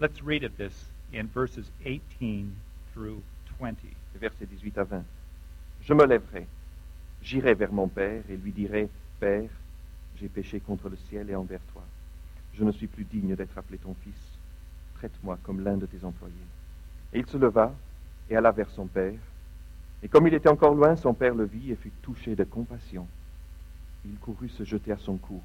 Let's 0.00 0.20
read 0.22 0.44
of 0.44 0.56
this 0.56 0.90
in 1.12 1.26
verses 1.34 1.70
18 1.84 2.46
through 2.92 3.22
20. 3.60 3.76
Versets 4.20 4.46
18 4.46 4.78
à 4.78 4.84
20. 4.84 5.04
Je 5.82 5.94
me 5.94 6.04
lèverai, 6.06 6.46
j'irai 7.22 7.54
vers 7.54 7.72
mon 7.72 7.88
Père 7.88 8.22
et 8.28 8.36
lui 8.36 8.52
dirai, 8.52 8.88
Père, 9.20 9.50
j'ai 10.16 10.28
péché 10.28 10.60
contre 10.60 10.88
le 10.88 10.96
ciel 11.08 11.30
et 11.30 11.34
envers 11.34 11.60
toi. 11.72 11.82
Je 12.54 12.62
ne 12.64 12.72
suis 12.72 12.86
plus 12.86 13.04
digne 13.04 13.34
d'être 13.34 13.56
appelé 13.58 13.78
ton 13.78 13.94
fils. 14.02 14.38
Traite-moi 14.94 15.38
comme 15.42 15.60
l'un 15.64 15.76
de 15.76 15.86
tes 15.86 16.04
employés. 16.04 16.34
Et 17.14 17.20
il 17.20 17.26
se 17.26 17.36
leva 17.36 17.72
et 18.28 18.36
alla 18.36 18.50
vers 18.50 18.68
son 18.70 18.86
Père. 18.86 19.18
Et 20.02 20.08
comme 20.08 20.26
il 20.26 20.34
était 20.34 20.48
encore 20.48 20.74
loin, 20.74 20.96
son 20.96 21.14
Père 21.14 21.34
le 21.34 21.44
vit 21.44 21.70
et 21.70 21.76
fut 21.76 21.92
touché 22.02 22.34
de 22.34 22.44
compassion. 22.44 23.06
Il 24.04 24.16
courut 24.18 24.50
se 24.50 24.64
jeter 24.64 24.92
à 24.92 24.98
son 24.98 25.16
cou 25.16 25.40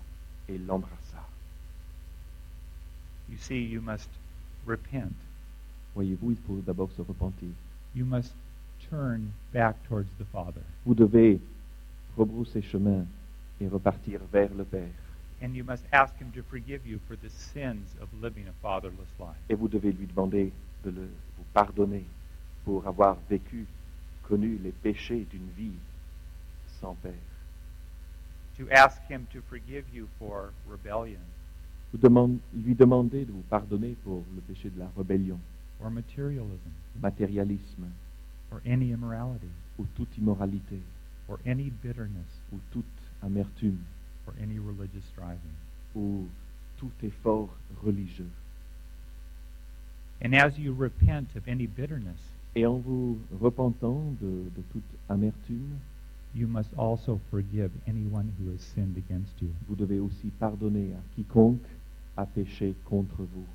et 0.50 0.58
l'embrassa. 0.58 1.24
You 3.30 3.38
see, 3.38 3.64
you 3.64 3.82
must 3.82 4.10
repent 4.68 5.14
Voyez-vous, 5.96 6.32
il 6.32 6.38
faut 6.38 6.62
d'abord 6.66 6.92
se 6.92 7.02
repentir. 7.02 7.50
You 7.96 8.06
must 8.06 8.34
turn 8.90 9.32
back 9.54 9.76
towards 9.88 10.10
the 10.20 10.26
Father. 10.32 10.62
Vous 10.86 10.96
devez 10.96 11.40
rebrousser 12.18 12.62
chemin 12.62 13.06
et 13.62 13.68
repartir 13.68 14.22
vers 14.32 14.54
le 14.54 14.64
Père. 14.64 14.88
And 15.42 15.54
you 15.54 15.64
must 15.64 15.86
ask 15.92 16.14
Him 16.20 16.32
to 16.36 16.42
forgive 16.50 16.86
you 16.86 17.00
for 17.08 17.16
the 17.16 17.30
sins 17.30 17.96
of 18.02 18.10
living 18.22 18.46
a 18.48 18.54
fatherless 18.62 19.10
life. 19.20 19.38
Et 19.50 19.56
vous 19.56 19.68
devez 19.68 19.92
lui 19.92 20.06
demander 20.08 20.52
de 20.84 20.92
le, 20.92 21.02
vous 21.38 21.44
pardonner 21.54 22.06
pour 22.66 22.86
avoir 22.88 23.18
vécu, 23.30 23.66
connu 24.24 24.58
les 24.64 24.72
péchés 24.72 25.26
d'une 25.32 25.50
vie 25.58 25.78
sans 26.80 26.96
Père. 26.96 27.14
To 28.58 28.66
ask 28.72 29.02
Him 29.10 29.26
to 29.34 29.42
forgive 29.50 29.86
you 29.94 30.08
for 30.20 30.52
rebellion. 30.70 31.20
Vous 31.92 31.98
demande- 31.98 32.40
lui 32.54 32.76
demandez 32.76 33.26
de 33.26 33.32
vous 33.32 33.44
pardonner 33.50 33.96
pour 34.04 34.24
le 34.36 34.42
péché 34.42 34.70
de 34.70 34.80
la 34.80 34.90
rébellion, 34.98 35.40
or 35.82 35.90
materialism. 35.90 36.70
Matérialisme. 37.02 37.86
Or 38.52 38.62
any 38.66 38.92
immorality. 38.92 39.48
Ou 39.80 39.86
toute 39.96 40.18
immoralité. 40.18 40.80
Or 41.28 41.40
any 41.46 41.72
bitterness. 41.84 42.42
Ou 42.52 42.58
toute 42.72 42.86
amertume. 43.24 43.78
Or 44.28 44.34
any 44.42 44.60
religious 44.60 45.04
striving. 45.12 45.56
ou 45.96 46.28
tout 46.78 46.92
effort 47.04 47.50
religieux. 47.84 48.30
And 50.22 50.36
as 50.36 50.58
you 50.58 50.74
repent 50.74 51.36
of 51.36 51.48
any 51.48 51.66
bitterness, 51.68 52.20
Et 52.56 52.66
en 52.66 52.78
vous 52.80 53.18
repentant 53.40 54.02
de, 54.22 54.50
de 54.56 54.62
toute 54.72 54.84
amertume, 55.08 55.78
you 56.36 56.48
must 56.48 56.70
also 56.78 57.20
forgive 57.32 57.70
anyone 57.88 58.32
who 58.40 58.52
has 58.52 58.60
sinned 58.62 58.98
against 58.98 59.40
you, 59.42 59.50
vous 59.68 59.76
devez 59.76 60.00
aussi 60.00 60.28
pardonner 60.40 60.94
à 60.94 61.02
quiconque 61.16 61.66
a 62.18 62.26
péché 62.26 62.76
contre 62.86 63.24
vous, 63.24 63.46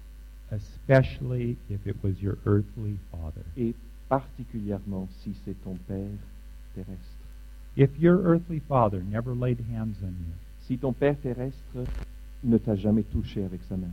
especially 0.51 1.57
if 1.71 1.87
it 1.87 1.97
was 2.03 2.23
your 2.23 2.39
earthly 2.47 2.97
father. 3.11 3.45
et 3.57 3.75
particulièrement 4.09 5.09
si 5.23 5.35
c'est 5.45 5.61
ton 5.65 5.77
Père 5.87 6.07
terrestre. 6.75 7.19
If 7.77 7.91
your 7.99 8.21
earthly 8.25 8.61
father 8.61 9.03
never 9.03 9.35
laid 9.35 9.59
hands 9.73 9.97
on 10.03 10.09
you 10.09 10.35
Si 10.61 10.79
ton 10.79 10.93
Père 10.93 11.19
terrestre 11.21 11.85
ne 12.43 12.57
t'a 12.59 12.77
jamais 12.77 13.03
touché 13.03 13.45
avec 13.45 13.61
sa 13.69 13.77
main, 13.77 13.91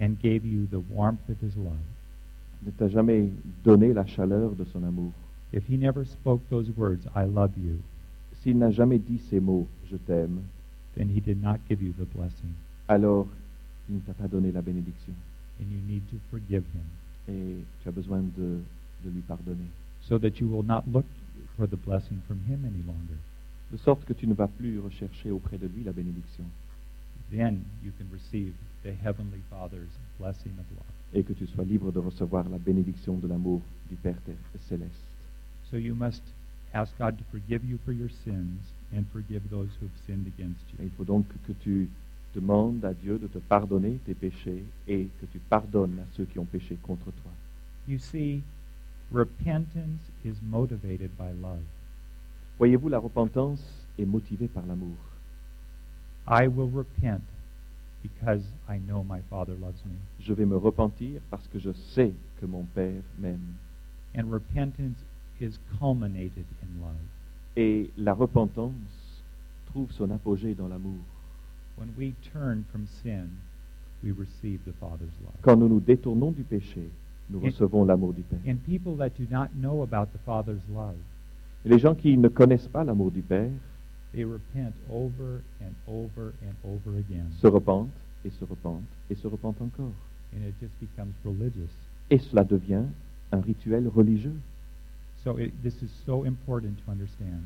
and 0.00 0.16
gave 0.22 0.44
you 0.44 0.66
the 0.70 0.80
warmth 0.94 1.28
of 1.28 1.36
his 1.42 1.56
love, 1.56 1.76
ne 2.64 2.70
t'a 2.70 2.88
jamais 2.88 3.30
donné 3.64 3.92
la 3.92 4.06
chaleur 4.06 4.50
de 4.56 4.64
son 4.64 4.82
amour, 4.84 5.12
if 5.52 5.64
he 5.68 5.76
never 5.76 6.04
spoke 6.04 6.40
those 6.50 6.70
words, 6.76 7.06
I 7.14 7.24
love 7.26 7.52
you, 7.58 7.78
s'il 8.42 8.58
n'a 8.58 8.70
jamais 8.70 8.98
dit 8.98 9.18
ces 9.30 9.40
mots, 9.40 9.66
je 9.90 9.96
t'aime, 9.96 10.40
then 10.96 11.08
he 11.08 11.20
did 11.20 11.42
not 11.42 11.58
give 11.68 11.82
you 11.82 11.92
the 11.98 12.06
blessing. 12.16 12.52
alors 12.88 13.26
il 13.88 13.96
ne 13.96 14.00
t'a 14.00 14.14
pas 14.14 14.28
donné 14.28 14.52
la 14.52 14.62
bénédiction. 14.62 15.12
And 15.60 15.66
you 15.70 15.80
need 15.86 16.02
to 16.10 16.16
forgive 16.30 16.62
him 16.74 16.84
Et 17.28 17.56
tu 17.82 17.88
as 17.88 17.92
besoin 17.92 18.20
de, 18.20 18.60
de 19.04 19.10
lui 19.10 19.20
pardonner. 19.26 19.68
so 20.00 20.18
that 20.18 20.40
you 20.40 20.46
will 20.48 20.64
not 20.64 20.84
look 20.92 21.04
for 21.56 21.66
the 21.68 21.76
blessing 21.76 22.18
from 22.26 22.38
him 22.48 22.64
any 22.64 22.82
longer. 22.86 23.18
De 23.70 23.76
sorte 23.76 24.04
que 24.06 24.12
tu 24.14 24.26
ne 24.26 24.32
vas 24.34 24.48
plus 24.48 24.78
rechercher 24.78 25.30
auprès 25.30 25.58
de 25.58 25.66
lui 25.66 25.84
la 25.84 25.92
bénédiction. 25.92 26.44
Then 27.30 27.64
you 27.84 27.92
can 27.98 28.06
receive 28.12 28.54
the 28.82 28.92
Heavenly 28.92 29.42
Father's 29.50 29.90
blessing 30.18 30.52
of 30.58 30.66
love. 30.76 30.86
Et 31.14 31.22
que 31.24 31.32
tu 31.32 31.46
sois 31.46 31.64
libre 31.64 31.90
de 31.92 31.98
recevoir 31.98 32.48
la 32.48 32.58
bénédiction 32.58 33.16
de 33.18 33.26
l'amour 33.28 33.60
du 33.88 33.96
Père 33.96 34.16
céleste. 34.68 35.04
So 35.70 35.76
you 35.76 35.94
must 35.94 36.22
ask 36.72 36.92
God 36.98 37.16
to 37.18 37.24
forgive 37.30 37.64
you 37.64 37.78
for 37.84 37.92
your 37.92 38.10
sins 38.24 38.60
and 38.94 39.04
forgive 39.12 39.42
those 39.50 39.68
who 39.80 39.86
have 39.86 39.96
sinned 40.06 40.26
against 40.26 40.60
Et 40.78 40.82
you. 40.82 40.88
il 40.88 40.90
faut 40.96 41.04
donc 41.04 41.26
que 41.46 41.52
tu 41.52 41.88
demandes 42.34 42.84
à 42.84 42.94
Dieu 42.94 43.18
de 43.18 43.26
te 43.26 43.38
pardonner 43.38 43.98
tes 44.04 44.14
péchés 44.14 44.64
et 44.86 45.08
que 45.20 45.26
tu 45.26 45.38
pardonnes 45.38 45.98
à 46.00 46.06
ceux 46.16 46.24
qui 46.24 46.38
ont 46.38 46.44
péché 46.44 46.76
contre 46.82 47.06
toi. 47.10 47.32
You 47.88 47.98
see, 47.98 48.42
repentance 49.12 50.00
is 50.24 50.34
motivated 50.42 51.10
by 51.18 51.32
love. 51.40 51.62
Voyez-vous, 52.58 52.88
la 52.88 52.98
repentance 52.98 53.62
est 53.98 54.04
motivée 54.04 54.48
par 54.48 54.64
l'amour. 54.66 54.96
I 56.26 56.46
will 56.48 56.68
repent 56.68 57.22
because 58.02 58.42
I 58.68 58.78
know 58.78 59.04
my 59.04 59.20
Father 59.28 59.54
loves 59.54 59.84
me. 59.84 59.96
Je 60.20 60.32
vais 60.32 60.46
me 60.46 60.56
repentir 60.56 61.20
parce 61.30 61.46
que 61.48 61.58
je 61.58 61.72
sais 61.94 62.12
que 62.40 62.46
mon 62.46 62.64
Père 62.74 63.02
m'aime. 63.18 63.56
And 64.16 64.30
repentance 64.30 64.96
is 65.40 65.58
culminated 65.78 66.46
in 66.62 66.80
love. 66.80 66.96
Et 67.56 67.90
la 67.96 68.14
repentance 68.14 68.72
trouve 69.66 69.90
son 69.92 70.10
apogée 70.10 70.54
dans 70.54 70.68
l'amour. 70.68 70.98
When 71.76 71.92
we 71.98 72.12
turn 72.32 72.64
from 72.70 72.86
sin, 73.02 73.28
we 74.02 74.12
receive 74.12 74.60
the 74.64 74.74
Father's 74.78 75.14
love. 75.22 75.34
Quand 75.42 75.56
nous 75.56 75.68
nous 75.68 75.80
détournons 75.80 76.30
du 76.30 76.42
péché, 76.42 76.88
nous 77.30 77.40
recevons 77.40 77.84
l'amour 77.84 78.12
du 78.12 78.22
Père. 78.22 78.40
And 78.46 78.56
people 78.66 78.96
that 78.98 79.10
do 79.18 79.24
not 79.30 79.48
know 79.60 79.82
about 79.82 80.12
the 80.12 80.20
Father's 80.24 80.62
love, 80.74 80.96
Et 81.64 81.68
les 81.68 81.78
gens 81.78 81.94
qui 81.94 82.16
ne 82.16 82.28
connaissent 82.28 82.68
pas 82.68 82.84
l'amour 82.84 83.10
du 83.10 83.20
Père 83.20 83.50
they 84.12 84.24
repent 84.24 84.74
over 84.90 85.42
and 85.60 85.74
over 85.86 86.34
and 86.42 86.54
over 86.64 86.98
again. 86.98 87.30
se 87.40 87.46
repentent 87.46 87.90
et 88.24 88.30
se 88.30 88.44
repentent 88.44 88.84
et 89.10 89.14
se 89.16 89.26
repentent 89.26 89.60
encore. 89.60 89.92
And 90.34 90.44
it 90.44 90.54
just 90.60 90.72
becomes 90.80 91.14
religious. 91.24 91.70
Et 92.10 92.18
cela 92.18 92.44
devient 92.44 92.84
un 93.32 93.40
rituel 93.40 93.88
religieux. 93.88 94.36
So 95.24 95.36
it, 95.38 95.52
this 95.62 95.82
is 95.82 95.90
so 96.06 96.24
important 96.24 96.78
to 96.84 96.90
understand. 96.90 97.42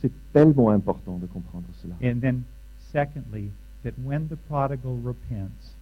C'est 0.00 0.12
tellement 0.32 0.70
important 0.70 1.18
de 1.18 1.26
comprendre 1.26 1.68
cela. 1.80 1.94
And 2.02 2.20
then, 2.20 2.44
secondly, 2.92 3.50
that 3.84 3.94
when 4.04 4.28
the 4.28 4.36
prodigal 4.48 4.98
repents, 5.04 5.76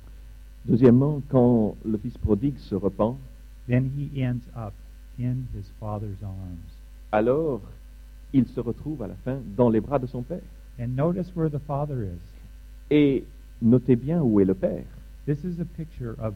Deuxièmement, 0.66 1.22
quand 1.30 1.74
le 1.86 1.96
fils 1.96 2.18
prodigue 2.18 2.58
se 2.58 2.74
repent, 2.74 3.16
then 3.66 3.90
he 3.96 4.22
ends 4.22 4.44
up 4.54 4.74
in 5.18 5.46
his 5.54 5.64
father's 5.80 6.22
arms. 6.22 6.58
alors 7.12 7.62
il 8.32 8.46
se 8.46 8.60
retrouve 8.60 9.02
à 9.02 9.08
la 9.08 9.14
fin 9.24 9.38
dans 9.56 9.68
les 9.70 9.80
bras 9.80 9.98
de 9.98 10.06
son 10.06 10.22
Père. 10.22 10.40
And 10.80 10.88
notice 10.96 11.30
where 11.36 11.50
the 11.50 11.58
father 11.66 12.02
is. 12.04 12.20
Et 12.90 13.24
notez 13.62 13.96
bien 13.96 14.22
où 14.22 14.40
est 14.40 14.44
le 14.44 14.54
Père, 14.54 14.84
This 15.26 15.44
is 15.44 15.60
a 15.60 15.64
picture 15.76 16.14
of 16.18 16.34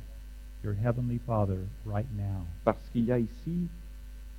your 0.63 0.75
heavenly 0.75 1.19
Father 1.27 1.59
right 1.87 2.07
now. 2.17 2.45
parce 2.65 2.79
qu'il 2.93 3.05
y 3.07 3.13
a 3.13 3.19
ici 3.19 3.69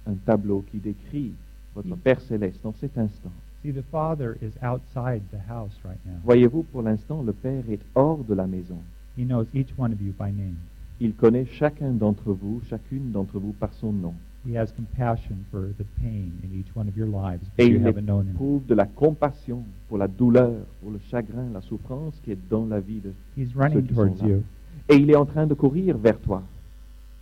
un 0.05 0.13
tableau 0.25 0.63
qui 0.71 0.77
décrit 0.77 1.33
votre 1.73 1.95
Père 1.97 2.21
céleste 2.21 2.59
dans 2.63 2.73
cet 2.73 2.97
instant. 2.97 3.31
See, 3.63 3.73
the 3.73 3.83
Father 3.91 4.37
is 4.41 4.51
outside 4.63 5.23
the 5.31 5.39
house 5.49 5.73
right 5.83 5.99
now. 6.05 6.13
Voyez-vous, 6.23 6.63
pour 6.63 6.83
l'instant, 6.83 7.23
le 7.23 7.33
Père 7.33 7.63
est 7.69 7.81
hors 7.95 8.23
de 8.23 8.33
la 8.35 8.45
maison. 8.45 8.77
He 9.17 9.25
knows 9.25 9.47
each 9.53 9.69
one 9.77 9.91
of 9.91 9.99
you 10.01 10.13
by 10.17 10.31
name. 10.31 10.57
Il 11.01 11.15
connaît 11.15 11.45
chacun 11.45 11.91
d'entre 11.91 12.31
vous, 12.31 12.61
chacune 12.69 13.11
d'entre 13.11 13.39
vous 13.39 13.53
par 13.53 13.73
son 13.73 13.91
nom. 13.91 14.13
He 14.47 14.55
has 14.57 14.67
compassion 14.73 15.37
for 15.49 15.69
the 15.77 15.83
pain 15.99 16.31
in 16.43 16.53
each 16.59 16.67
one 16.75 16.87
of 16.87 16.95
your 16.95 17.07
lives, 17.07 17.43
Et 17.57 17.65
you 17.65 17.77
il 17.79 17.87
haven't 17.87 18.03
known 18.05 18.25
him. 18.27 18.31
éprouve 18.33 18.65
de 18.67 18.75
la 18.75 18.85
compassion 18.85 19.63
pour 19.89 19.97
la 19.97 20.07
douleur, 20.07 20.51
pour 20.81 20.91
le 20.91 20.99
chagrin, 21.09 21.49
la 21.51 21.61
souffrance 21.61 22.19
qui 22.23 22.31
est 22.31 22.37
dans 22.49 22.65
la 22.67 22.79
vie 22.79 22.99
de 22.99 23.11
He's 23.35 23.51
ceux 23.51 23.59
running 23.59 23.81
qui 23.87 23.95
sont 23.95 24.05
towards 24.07 24.21
là. 24.21 24.27
you. 24.29 24.43
Et 24.89 24.95
il 24.97 25.09
est 25.09 25.15
en 25.15 25.25
train 25.25 25.47
de 25.47 25.55
courir 25.55 25.97
vers 25.97 26.19
toi. 26.19 26.43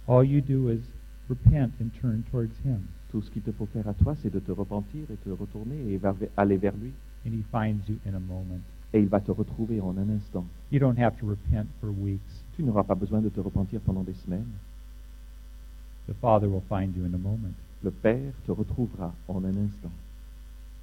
All 0.08 0.26
you 0.26 0.42
do 0.42 0.70
is 0.70 0.82
repent 1.30 1.72
and 1.82 1.88
turn 2.02 2.24
towards 2.30 2.52
him, 2.66 2.80
Tout 3.10 3.22
ce 3.22 3.32
qu'il 3.32 3.42
te 3.44 3.52
faut 3.52 3.68
faire 3.68 3.88
à 3.88 3.94
toi, 3.94 4.16
c'est 4.22 4.34
de 4.34 4.40
te 4.40 4.52
repentir 4.52 5.04
et 5.10 5.16
te 5.24 5.30
retourner 5.30 5.76
et 5.94 5.98
va- 5.98 6.16
aller 6.36 6.58
vers 6.58 6.74
lui. 6.76 6.92
and 7.26 7.30
he 7.32 7.44
finds 7.54 7.88
you 7.88 7.96
in 8.06 8.16
a 8.16 8.20
moment. 8.20 8.60
Et 8.92 9.00
il 9.00 9.08
va 9.08 9.22
te 9.22 9.32
retrouver 9.32 9.80
en 9.80 9.96
un 9.98 10.10
instant. 10.10 10.46
You 10.74 10.80
don't 10.80 10.98
have 11.00 11.16
to 11.20 11.26
repent 11.28 11.68
for 11.80 11.90
weeks. 11.90 12.44
Tu 12.58 12.64
n'auras 12.64 12.84
pas 12.84 12.96
besoin 12.96 13.22
de 13.22 13.30
te 13.30 13.40
repentir 13.40 13.80
pendant 13.80 14.04
des 14.04 14.14
semaines. 14.14 14.44
The 16.08 16.14
Father 16.22 16.50
will 16.50 16.64
find 16.68 16.96
you 16.96 17.06
in 17.06 17.14
a 17.14 17.18
moment. 17.18 17.56
Le 17.82 17.92
Père 17.92 18.34
te 18.46 18.52
retrouvera 18.52 19.14
en 19.28 19.44
un 19.44 19.56
instant. 19.58 19.92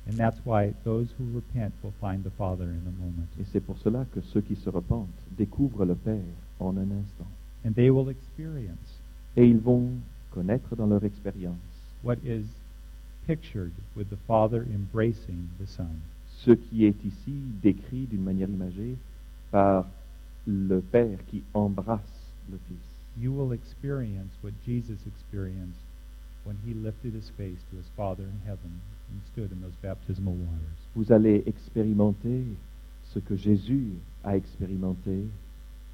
And 0.08 0.16
that's 0.16 0.38
why 0.44 0.72
those 0.84 1.08
who 1.18 1.24
repent 1.34 1.72
will 1.82 1.92
find 2.00 2.24
the 2.24 2.30
Father 2.30 2.64
in 2.64 2.82
a 2.86 3.04
moment. 3.04 3.28
Et 3.38 3.44
c'est 3.52 3.60
pour 3.60 3.78
cela 3.78 4.06
que 4.12 4.20
ceux 4.20 4.40
qui 4.40 4.56
se 4.56 4.70
repentent 4.70 5.08
découvrent 5.36 5.84
le 5.84 5.94
Père 5.94 6.34
en 6.58 6.76
un 6.76 6.90
instant. 6.90 7.28
And 7.64 7.74
they 7.74 7.90
will 7.90 8.08
experience 8.08 9.00
Et 9.36 9.46
ils 9.46 9.58
vont 9.58 9.90
connaître 10.30 10.74
dans 10.76 10.86
leur 10.86 11.04
expérience 11.04 11.56
what 12.02 12.16
is 12.24 12.46
pictured 13.26 13.72
with 13.94 14.08
the 14.08 14.18
Father 14.26 14.64
embracing 14.74 15.48
the 15.60 15.66
Son. 15.66 16.00
ce 16.38 16.52
qui 16.52 16.86
est 16.86 17.04
ici 17.04 17.34
décrit 17.62 18.06
d'une 18.06 18.22
manière 18.22 18.48
imagée 18.48 18.96
par 19.50 19.86
le 20.46 20.80
Père 20.80 21.18
qui 21.30 21.42
embrasse 21.52 22.00
le 22.50 22.58
Fils. 22.66 22.89
You 23.20 23.32
will 23.32 23.52
experience 23.52 24.32
what 24.40 24.54
Jesus 24.64 24.98
experienced 25.06 25.78
when 26.44 26.56
he 26.64 26.72
lifted 26.72 27.12
his 27.12 27.30
face 27.36 27.58
to 27.70 27.76
his 27.76 27.86
Father 27.94 28.24
in 28.24 28.40
heaven 28.46 28.80
and 29.10 29.20
stood 29.32 29.52
in 29.52 29.60
those 29.60 29.76
baptismal 29.82 30.32
waters. 30.32 30.78
Vous 30.96 31.12
allez 31.12 31.42
expérimenter 31.46 32.44
ce 33.12 33.18
que 33.18 33.36
Jésus 33.36 33.92
a 34.24 34.36
expérimenté 34.36 35.26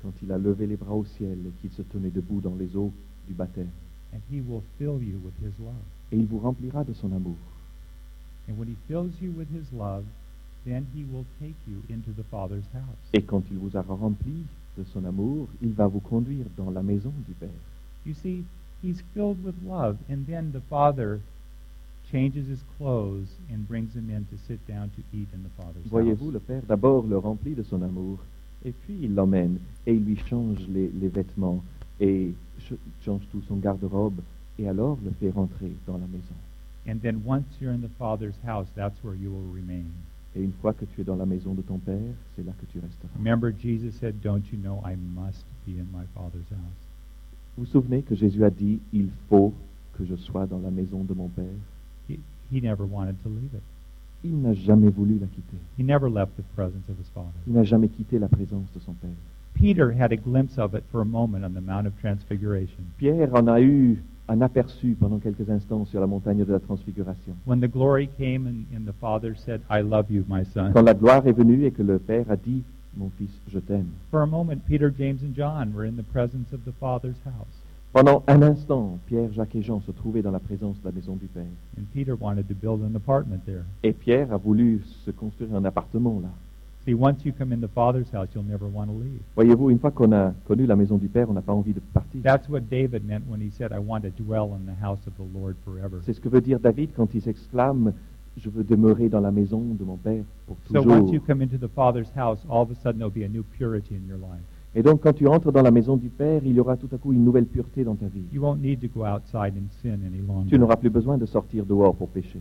quand 0.02 0.12
il 0.22 0.30
a 0.30 0.38
levé 0.38 0.68
les 0.68 0.76
bras 0.76 0.94
au 0.94 1.04
ciel 1.04 1.38
et 1.46 1.52
qu'il 1.60 1.70
se 1.72 1.82
tenait 1.82 2.10
debout 2.10 2.40
dans 2.40 2.54
les 2.54 2.76
eaux 2.76 2.92
du 3.26 3.34
baptême. 3.34 3.70
And 4.12 4.20
he 4.30 4.40
will 4.40 4.62
fill 4.78 5.02
you 5.02 5.18
with 5.24 5.34
his 5.42 5.58
love. 5.58 5.74
Et 6.12 6.16
il 6.16 6.26
vous 6.26 6.38
remplira 6.38 6.84
de 6.84 6.92
son 6.92 7.10
amour. 7.12 7.36
And 8.48 8.56
when 8.56 8.68
he 8.68 8.76
fills 8.86 9.20
you 9.20 9.32
with 9.36 9.48
his 9.50 9.66
love, 9.76 10.04
then 10.64 10.86
he 10.94 11.04
will 11.12 11.24
take 11.40 11.56
you 11.66 11.82
into 11.90 12.12
the 12.12 12.24
Father's 12.30 12.66
house. 12.72 13.10
Et 13.12 13.22
quand 13.22 13.42
il 13.50 13.58
vous 13.58 13.74
aura 13.76 13.94
rempli 13.94 14.44
de 14.76 14.84
son 14.84 15.04
amour, 15.04 15.48
il 15.62 15.72
va 15.72 15.86
vous 15.86 16.00
conduire 16.00 16.46
dans 16.56 16.70
la 16.70 16.82
maison 16.82 17.12
du 17.26 17.32
Père. 17.34 17.48
You 18.04 18.14
see, 18.14 18.44
he's 18.82 19.02
filled 19.14 19.42
with 19.44 19.54
love. 19.66 19.96
And 20.10 20.26
then 20.26 20.52
the 20.52 20.60
father 20.68 21.20
changes 22.10 22.46
his 22.48 22.62
clothes 22.78 23.28
and 23.50 23.66
brings 23.68 23.94
him 23.94 24.10
in 24.10 24.24
to 24.30 24.36
sit 24.46 24.60
down 24.68 24.90
to 24.90 25.02
eat 25.12 25.28
in 25.34 25.42
the 25.42 25.50
father's 25.56 25.86
Voyez-vous, 25.90 26.26
house. 26.26 26.34
le 26.34 26.40
Père 26.40 26.62
d'abord 26.68 27.06
le 27.06 27.18
remplit 27.18 27.54
de 27.54 27.62
son 27.64 27.82
amour, 27.82 28.18
et 28.64 28.72
puis 28.72 28.96
il 29.02 29.14
l'emmène, 29.14 29.58
et 29.86 29.94
il 29.94 30.04
lui 30.04 30.16
change 30.28 30.66
les, 30.68 30.88
les 31.00 31.08
vêtements, 31.08 31.62
et 32.00 32.32
ch- 32.60 32.78
change 33.04 33.22
tout 33.32 33.42
son 33.48 33.56
garde-robe, 33.56 34.20
et 34.58 34.68
alors 34.68 34.98
le 35.04 35.10
fait 35.10 35.30
rentrer 35.30 35.72
dans 35.86 35.98
la 35.98 36.06
maison. 36.06 36.34
And 36.88 37.00
then 37.02 37.20
once 37.26 37.44
you're 37.60 37.72
in 37.74 37.80
the 37.80 37.90
father's 37.98 38.36
house, 38.46 38.68
that's 38.76 39.02
where 39.02 39.16
you 39.16 39.30
will 39.32 39.52
remain. 39.52 39.86
Et 40.36 40.42
une 40.42 40.52
fois 40.52 40.74
que 40.74 40.84
tu 40.84 41.00
es 41.00 41.04
dans 41.04 41.16
la 41.16 41.24
maison 41.24 41.54
de 41.54 41.62
ton 41.62 41.78
Père, 41.78 42.12
c'est 42.34 42.44
là 42.44 42.52
que 42.60 42.66
tu 42.66 42.78
resteras. 42.78 43.08
Remember, 43.16 43.50
Jesus 43.50 43.92
said, 43.98 44.20
Don't 44.22 44.42
you 44.52 44.58
know 44.58 44.82
I 44.84 44.94
must 44.94 45.44
be 45.66 45.78
in 45.78 45.86
my 45.92 46.04
father's 46.14 46.48
house? 46.50 46.86
Vous 47.56 47.64
vous 47.64 47.70
souvenez 47.70 48.02
que 48.02 48.14
Jésus 48.14 48.44
a 48.44 48.50
dit, 48.50 48.78
il 48.92 49.08
faut 49.30 49.54
que 49.96 50.04
je 50.04 50.14
sois 50.14 50.46
dans 50.46 50.60
la 50.60 50.70
maison 50.70 51.04
de 51.04 51.14
mon 51.14 51.28
Père 51.28 51.46
He, 52.08 52.18
he 52.52 52.60
never 52.60 52.84
wanted 52.84 53.16
to 53.22 53.30
leave 53.30 53.54
it. 53.54 53.62
Il 54.24 54.42
n'a 54.42 54.52
jamais 54.52 54.90
voulu 54.90 55.18
la 55.18 55.26
quitter. 55.26 55.56
He 55.78 55.82
never 55.82 56.10
left 56.10 56.36
the 56.36 56.44
presence 56.54 56.86
of 56.90 56.98
his 56.98 57.08
father. 57.14 57.30
Il 57.46 57.54
n'a 57.54 57.64
jamais 57.64 57.88
quitté 57.88 58.18
la 58.18 58.28
présence 58.28 58.70
de 58.74 58.80
son 58.80 58.92
Père. 58.92 59.10
Peter 59.54 59.92
had 59.92 60.12
a 60.12 60.16
glimpse 60.16 60.58
of 60.58 60.74
it 60.74 60.84
for 60.92 61.00
a 61.00 61.04
moment 61.04 61.44
on 61.44 61.54
the 61.54 61.62
Mount 61.62 61.86
of 61.86 61.94
Transfiguration. 62.00 62.84
Pierre 62.98 63.34
en 63.34 63.48
a 63.48 63.60
eu 63.60 64.02
un 64.28 64.40
aperçu 64.40 64.96
pendant 64.98 65.18
quelques 65.18 65.48
instants 65.48 65.84
sur 65.86 66.00
la 66.00 66.06
montagne 66.06 66.44
de 66.44 66.52
la 66.52 66.60
transfiguration. 66.60 67.34
When 67.46 67.60
the 67.60 67.70
glory 67.70 68.08
came 68.18 68.46
and, 68.46 68.76
and 68.76 68.86
the 68.86 68.94
Father 69.00 69.34
said, 69.36 69.60
I 69.70 69.82
love 69.82 70.10
you, 70.10 70.24
my 70.28 70.44
son. 70.52 70.72
Quand 70.72 70.82
la 70.82 70.94
gloire 70.94 71.26
est 71.26 71.32
venue 71.32 71.64
et 71.64 71.70
que 71.70 71.82
le 71.82 71.98
Père 71.98 72.30
a 72.30 72.36
dit, 72.36 72.62
mon 72.96 73.10
fils, 73.18 73.30
je 73.52 73.58
t'aime. 73.58 73.88
For 74.10 74.22
a 74.22 74.26
moment, 74.26 74.56
Peter, 74.66 74.90
James, 74.96 75.18
and 75.22 75.34
John 75.36 75.72
were 75.74 75.86
in 75.86 75.96
the 75.96 76.06
presence 76.12 76.52
of 76.52 76.60
the 76.64 76.72
Father's 76.80 77.18
house. 77.24 77.46
Pendant 77.92 78.22
un 78.26 78.42
instant, 78.42 78.98
Pierre, 79.06 79.32
Jacques 79.32 79.54
et 79.54 79.62
Jean 79.62 79.80
se 79.80 79.92
trouvaient 79.92 80.22
dans 80.22 80.30
la 80.30 80.40
présence 80.40 80.76
de 80.80 80.84
la 80.84 80.92
maison 80.92 81.16
du 81.16 81.26
Père. 81.26 81.44
And 81.78 81.84
Peter 81.94 82.14
wanted 82.14 82.48
to 82.48 82.54
build 82.54 82.82
an 82.82 82.94
apartment 82.94 83.44
there. 83.46 83.64
Et 83.82 83.92
Pierre 83.92 84.32
a 84.32 84.36
voulu 84.36 84.82
se 85.04 85.10
construire 85.10 85.54
un 85.54 85.64
appartement 85.64 86.20
là. 86.20 86.28
See, 86.86 86.94
once 86.94 87.24
you 87.24 87.32
come 87.32 87.52
in 87.52 87.60
the 87.60 87.68
Father's 87.74 88.08
house, 88.12 88.28
you'll 88.32 88.44
never 88.44 88.68
want 88.68 88.88
to 88.90 88.96
leave. 88.96 89.20
Voyez-vous, 89.34 89.70
une 89.70 89.78
fois 89.80 89.90
qu'on 89.90 90.12
a 90.12 90.32
connu 90.46 90.66
la 90.66 90.76
maison 90.76 90.98
du 90.98 91.08
Père, 91.08 91.28
on 91.28 91.32
n'a 91.32 91.42
pas 91.42 91.52
envie 91.52 91.72
de 91.74 91.80
partir. 91.92 92.22
That's 92.22 92.48
what 92.48 92.60
David 92.70 93.04
meant 93.04 93.22
when 93.28 93.40
he 93.40 93.50
said, 93.50 93.72
I 93.72 93.78
want 93.80 94.02
to 94.02 94.10
dwell 94.10 94.54
in 94.54 94.66
the 94.66 94.84
house 94.84 95.04
of 95.08 95.14
the 95.16 95.26
Lord 95.36 95.56
forever. 95.64 95.98
C'est 96.04 96.12
ce 96.12 96.20
que 96.20 96.28
veut 96.28 96.40
dire 96.40 96.60
David 96.60 96.90
quand 96.94 97.12
il 97.12 97.20
s'exclame 97.22 97.92
Je 98.38 98.50
veux 98.50 98.62
demeurer 98.62 99.08
dans 99.08 99.20
la 99.20 99.32
maison 99.32 99.60
de 99.60 99.82
mon 99.82 99.96
Père 99.96 100.22
pour 100.46 100.56
So 100.70 100.74
toujours. 100.74 100.92
once 100.92 101.10
you 101.12 101.20
come 101.26 101.42
into 101.42 101.56
the 101.58 101.70
Father's 101.74 102.10
house, 102.16 102.38
all 102.48 102.62
of 102.62 102.70
a 102.70 102.74
sudden 102.76 102.98
there'll 102.98 103.10
be 103.10 103.24
a 103.24 103.28
new 103.28 103.42
purity 103.58 103.96
in 103.96 104.06
your 104.06 104.18
life. 104.18 104.44
Et 104.76 104.82
donc, 104.82 105.00
quand 105.00 105.14
tu 105.14 105.26
entres 105.26 105.50
dans 105.50 105.62
la 105.62 105.70
maison 105.72 105.96
du 105.96 106.10
Père, 106.10 106.42
il 106.44 106.52
y 106.52 106.60
aura 106.60 106.76
tout 106.76 106.88
à 106.92 106.98
coup 106.98 107.12
une 107.12 107.24
nouvelle 107.24 107.46
pureté 107.46 107.82
dans 107.82 107.96
ta 107.96 108.06
vie. 108.06 108.22
You 108.32 108.42
won't 108.42 108.58
need 108.60 108.80
to 108.82 108.88
go 108.94 109.04
outside 109.06 109.54
and 109.56 109.66
sin 109.82 109.98
any 110.06 110.20
longer. 110.24 110.50
Tu 110.50 110.58
n'auras 110.58 110.76
plus 110.76 110.90
besoin 110.90 111.18
de 111.18 111.26
sortir 111.26 111.64
dehors 111.64 111.96
pour 111.96 112.08
pécher. 112.10 112.40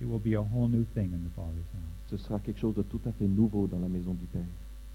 It 0.00 0.06
will 0.06 0.20
be 0.20 0.36
a 0.36 0.42
whole 0.42 0.68
new 0.68 0.84
thing 0.94 1.06
in 1.12 1.24
the 1.24 1.32
Father's 1.34 1.66
house. 1.72 1.91
Ce 2.12 2.18
sera 2.18 2.38
quelque 2.40 2.60
chose 2.60 2.74
de 2.74 2.82
tout 2.82 3.00
à 3.06 3.12
fait 3.12 3.26
nouveau 3.26 3.66
dans 3.66 3.78
la 3.78 3.88
maison 3.88 4.12
du 4.12 4.26
Père. 4.26 4.42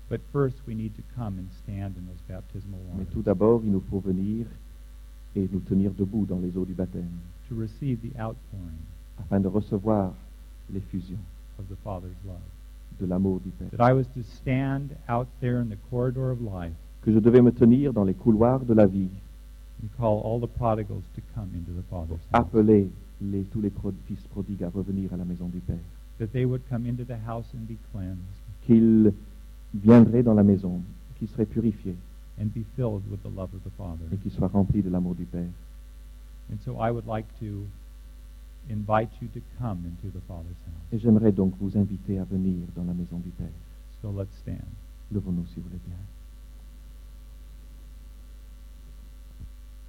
But 0.10 0.22
first, 0.32 0.62
we 0.68 0.76
need 0.76 0.94
to 0.96 1.02
come 1.16 1.40
and 1.40 1.50
stand 1.64 1.96
in 1.98 2.06
those 2.06 2.22
baptismal 2.30 2.80
Mais 2.94 3.00
waters 3.00 3.12
tout 3.14 3.22
d'abord, 3.24 3.62
il 3.66 3.72
nous 3.72 3.82
faut 3.90 4.00
venir 4.00 4.46
et 5.36 5.50
nous 5.52 5.60
tenir 5.62 5.92
debout 5.94 6.26
dans 6.28 6.40
les 6.40 6.56
eaux 6.56 6.64
du 6.66 6.74
baptême, 6.74 7.10
to 7.50 7.56
receive 7.56 7.98
the 8.02 8.14
outpouring 8.20 8.78
afin 9.20 9.40
de 9.40 9.48
recevoir 9.48 10.14
l'effusion 10.72 11.18
of 11.60 11.66
the 11.70 11.76
Father's 11.84 12.16
love. 12.26 12.38
de 13.00 13.06
l'amour 13.08 13.40
du 13.40 13.50
Père. 13.50 13.70
That 13.76 13.90
I 13.90 13.94
was 13.94 14.06
to 14.16 14.22
stand 14.22 14.92
out 15.10 15.28
there 15.42 15.60
in 15.60 15.70
the 15.70 15.78
corridor 15.90 16.30
of 16.32 16.40
life 16.42 16.74
Que 17.02 17.12
je 17.12 17.20
devais 17.20 17.42
me 17.42 17.52
tenir 17.52 17.94
dans 17.94 18.04
les 18.04 18.14
couloirs 18.14 18.64
de 18.64 18.74
la 18.76 18.86
vie, 18.86 19.10
and 19.84 19.88
call 19.98 20.22
all 20.24 20.40
the 20.40 20.52
prodigals 20.52 21.04
to 21.16 21.22
come 21.34 21.50
into 21.56 21.72
the 21.72 21.84
Father's 21.90 22.20
house. 22.32 22.46
appeler 22.46 22.90
les- 23.22 23.44
tous 23.46 23.62
les 23.62 23.72
pro- 23.72 23.92
fils 24.06 24.22
prodigues 24.28 24.64
à 24.64 24.70
revenir 24.70 25.12
à 25.14 25.18
la 25.18 25.26
maison 25.26 25.48
du 25.48 25.60
Père. 25.60 25.76
That 26.20 26.32
they 26.34 26.46
would 26.46 26.62
come 26.70 26.86
into 26.88 27.04
the 27.04 27.18
house 27.28 27.46
and 27.54 27.68
be 27.68 27.78
cleansed 27.92 28.18
Qu'ils 28.66 29.14
viendraient 29.74 30.24
dans 30.24 30.34
la 30.34 30.44
maison, 30.44 30.82
qu'ils 31.20 31.28
seraient 31.30 31.46
purifiés 31.46 31.96
and 32.40 32.46
be 32.54 32.64
filled 32.76 33.02
with 33.10 33.22
the 33.24 33.30
love 33.36 33.50
of 33.54 33.64
the 33.64 33.72
Father. 33.78 34.06
et 34.12 34.18
qu'ils 34.18 34.32
soient 34.32 34.48
remplis 34.48 34.82
de 34.82 34.90
l'amour 34.90 35.16
du 35.16 35.26
Père. 35.26 35.50
And 36.52 36.58
so 36.64 36.80
I 36.80 36.92
would 36.92 37.06
like 37.08 37.28
to 37.40 37.66
invite 38.70 39.10
you 39.22 39.28
to 39.34 39.40
come 39.60 39.80
into 39.86 40.10
the 40.18 40.22
Father's 40.28 40.58
house. 40.66 40.94
Et 40.94 41.00
j'aimerais 41.00 41.32
donc 41.32 41.54
vous 41.60 41.78
inviter 41.78 42.20
à 42.20 42.24
venir 42.24 42.66
dans 42.76 42.84
la 42.84 42.94
maison 42.94 43.18
du 43.20 43.30
Père. 43.30 43.48
So 44.02 44.12
let's 44.12 44.34
stand. 44.40 44.58
Levons-nous 45.12 45.46
si 45.48 45.56
vous 45.58 45.64
voulez 45.64 45.80
bien. 45.88 45.98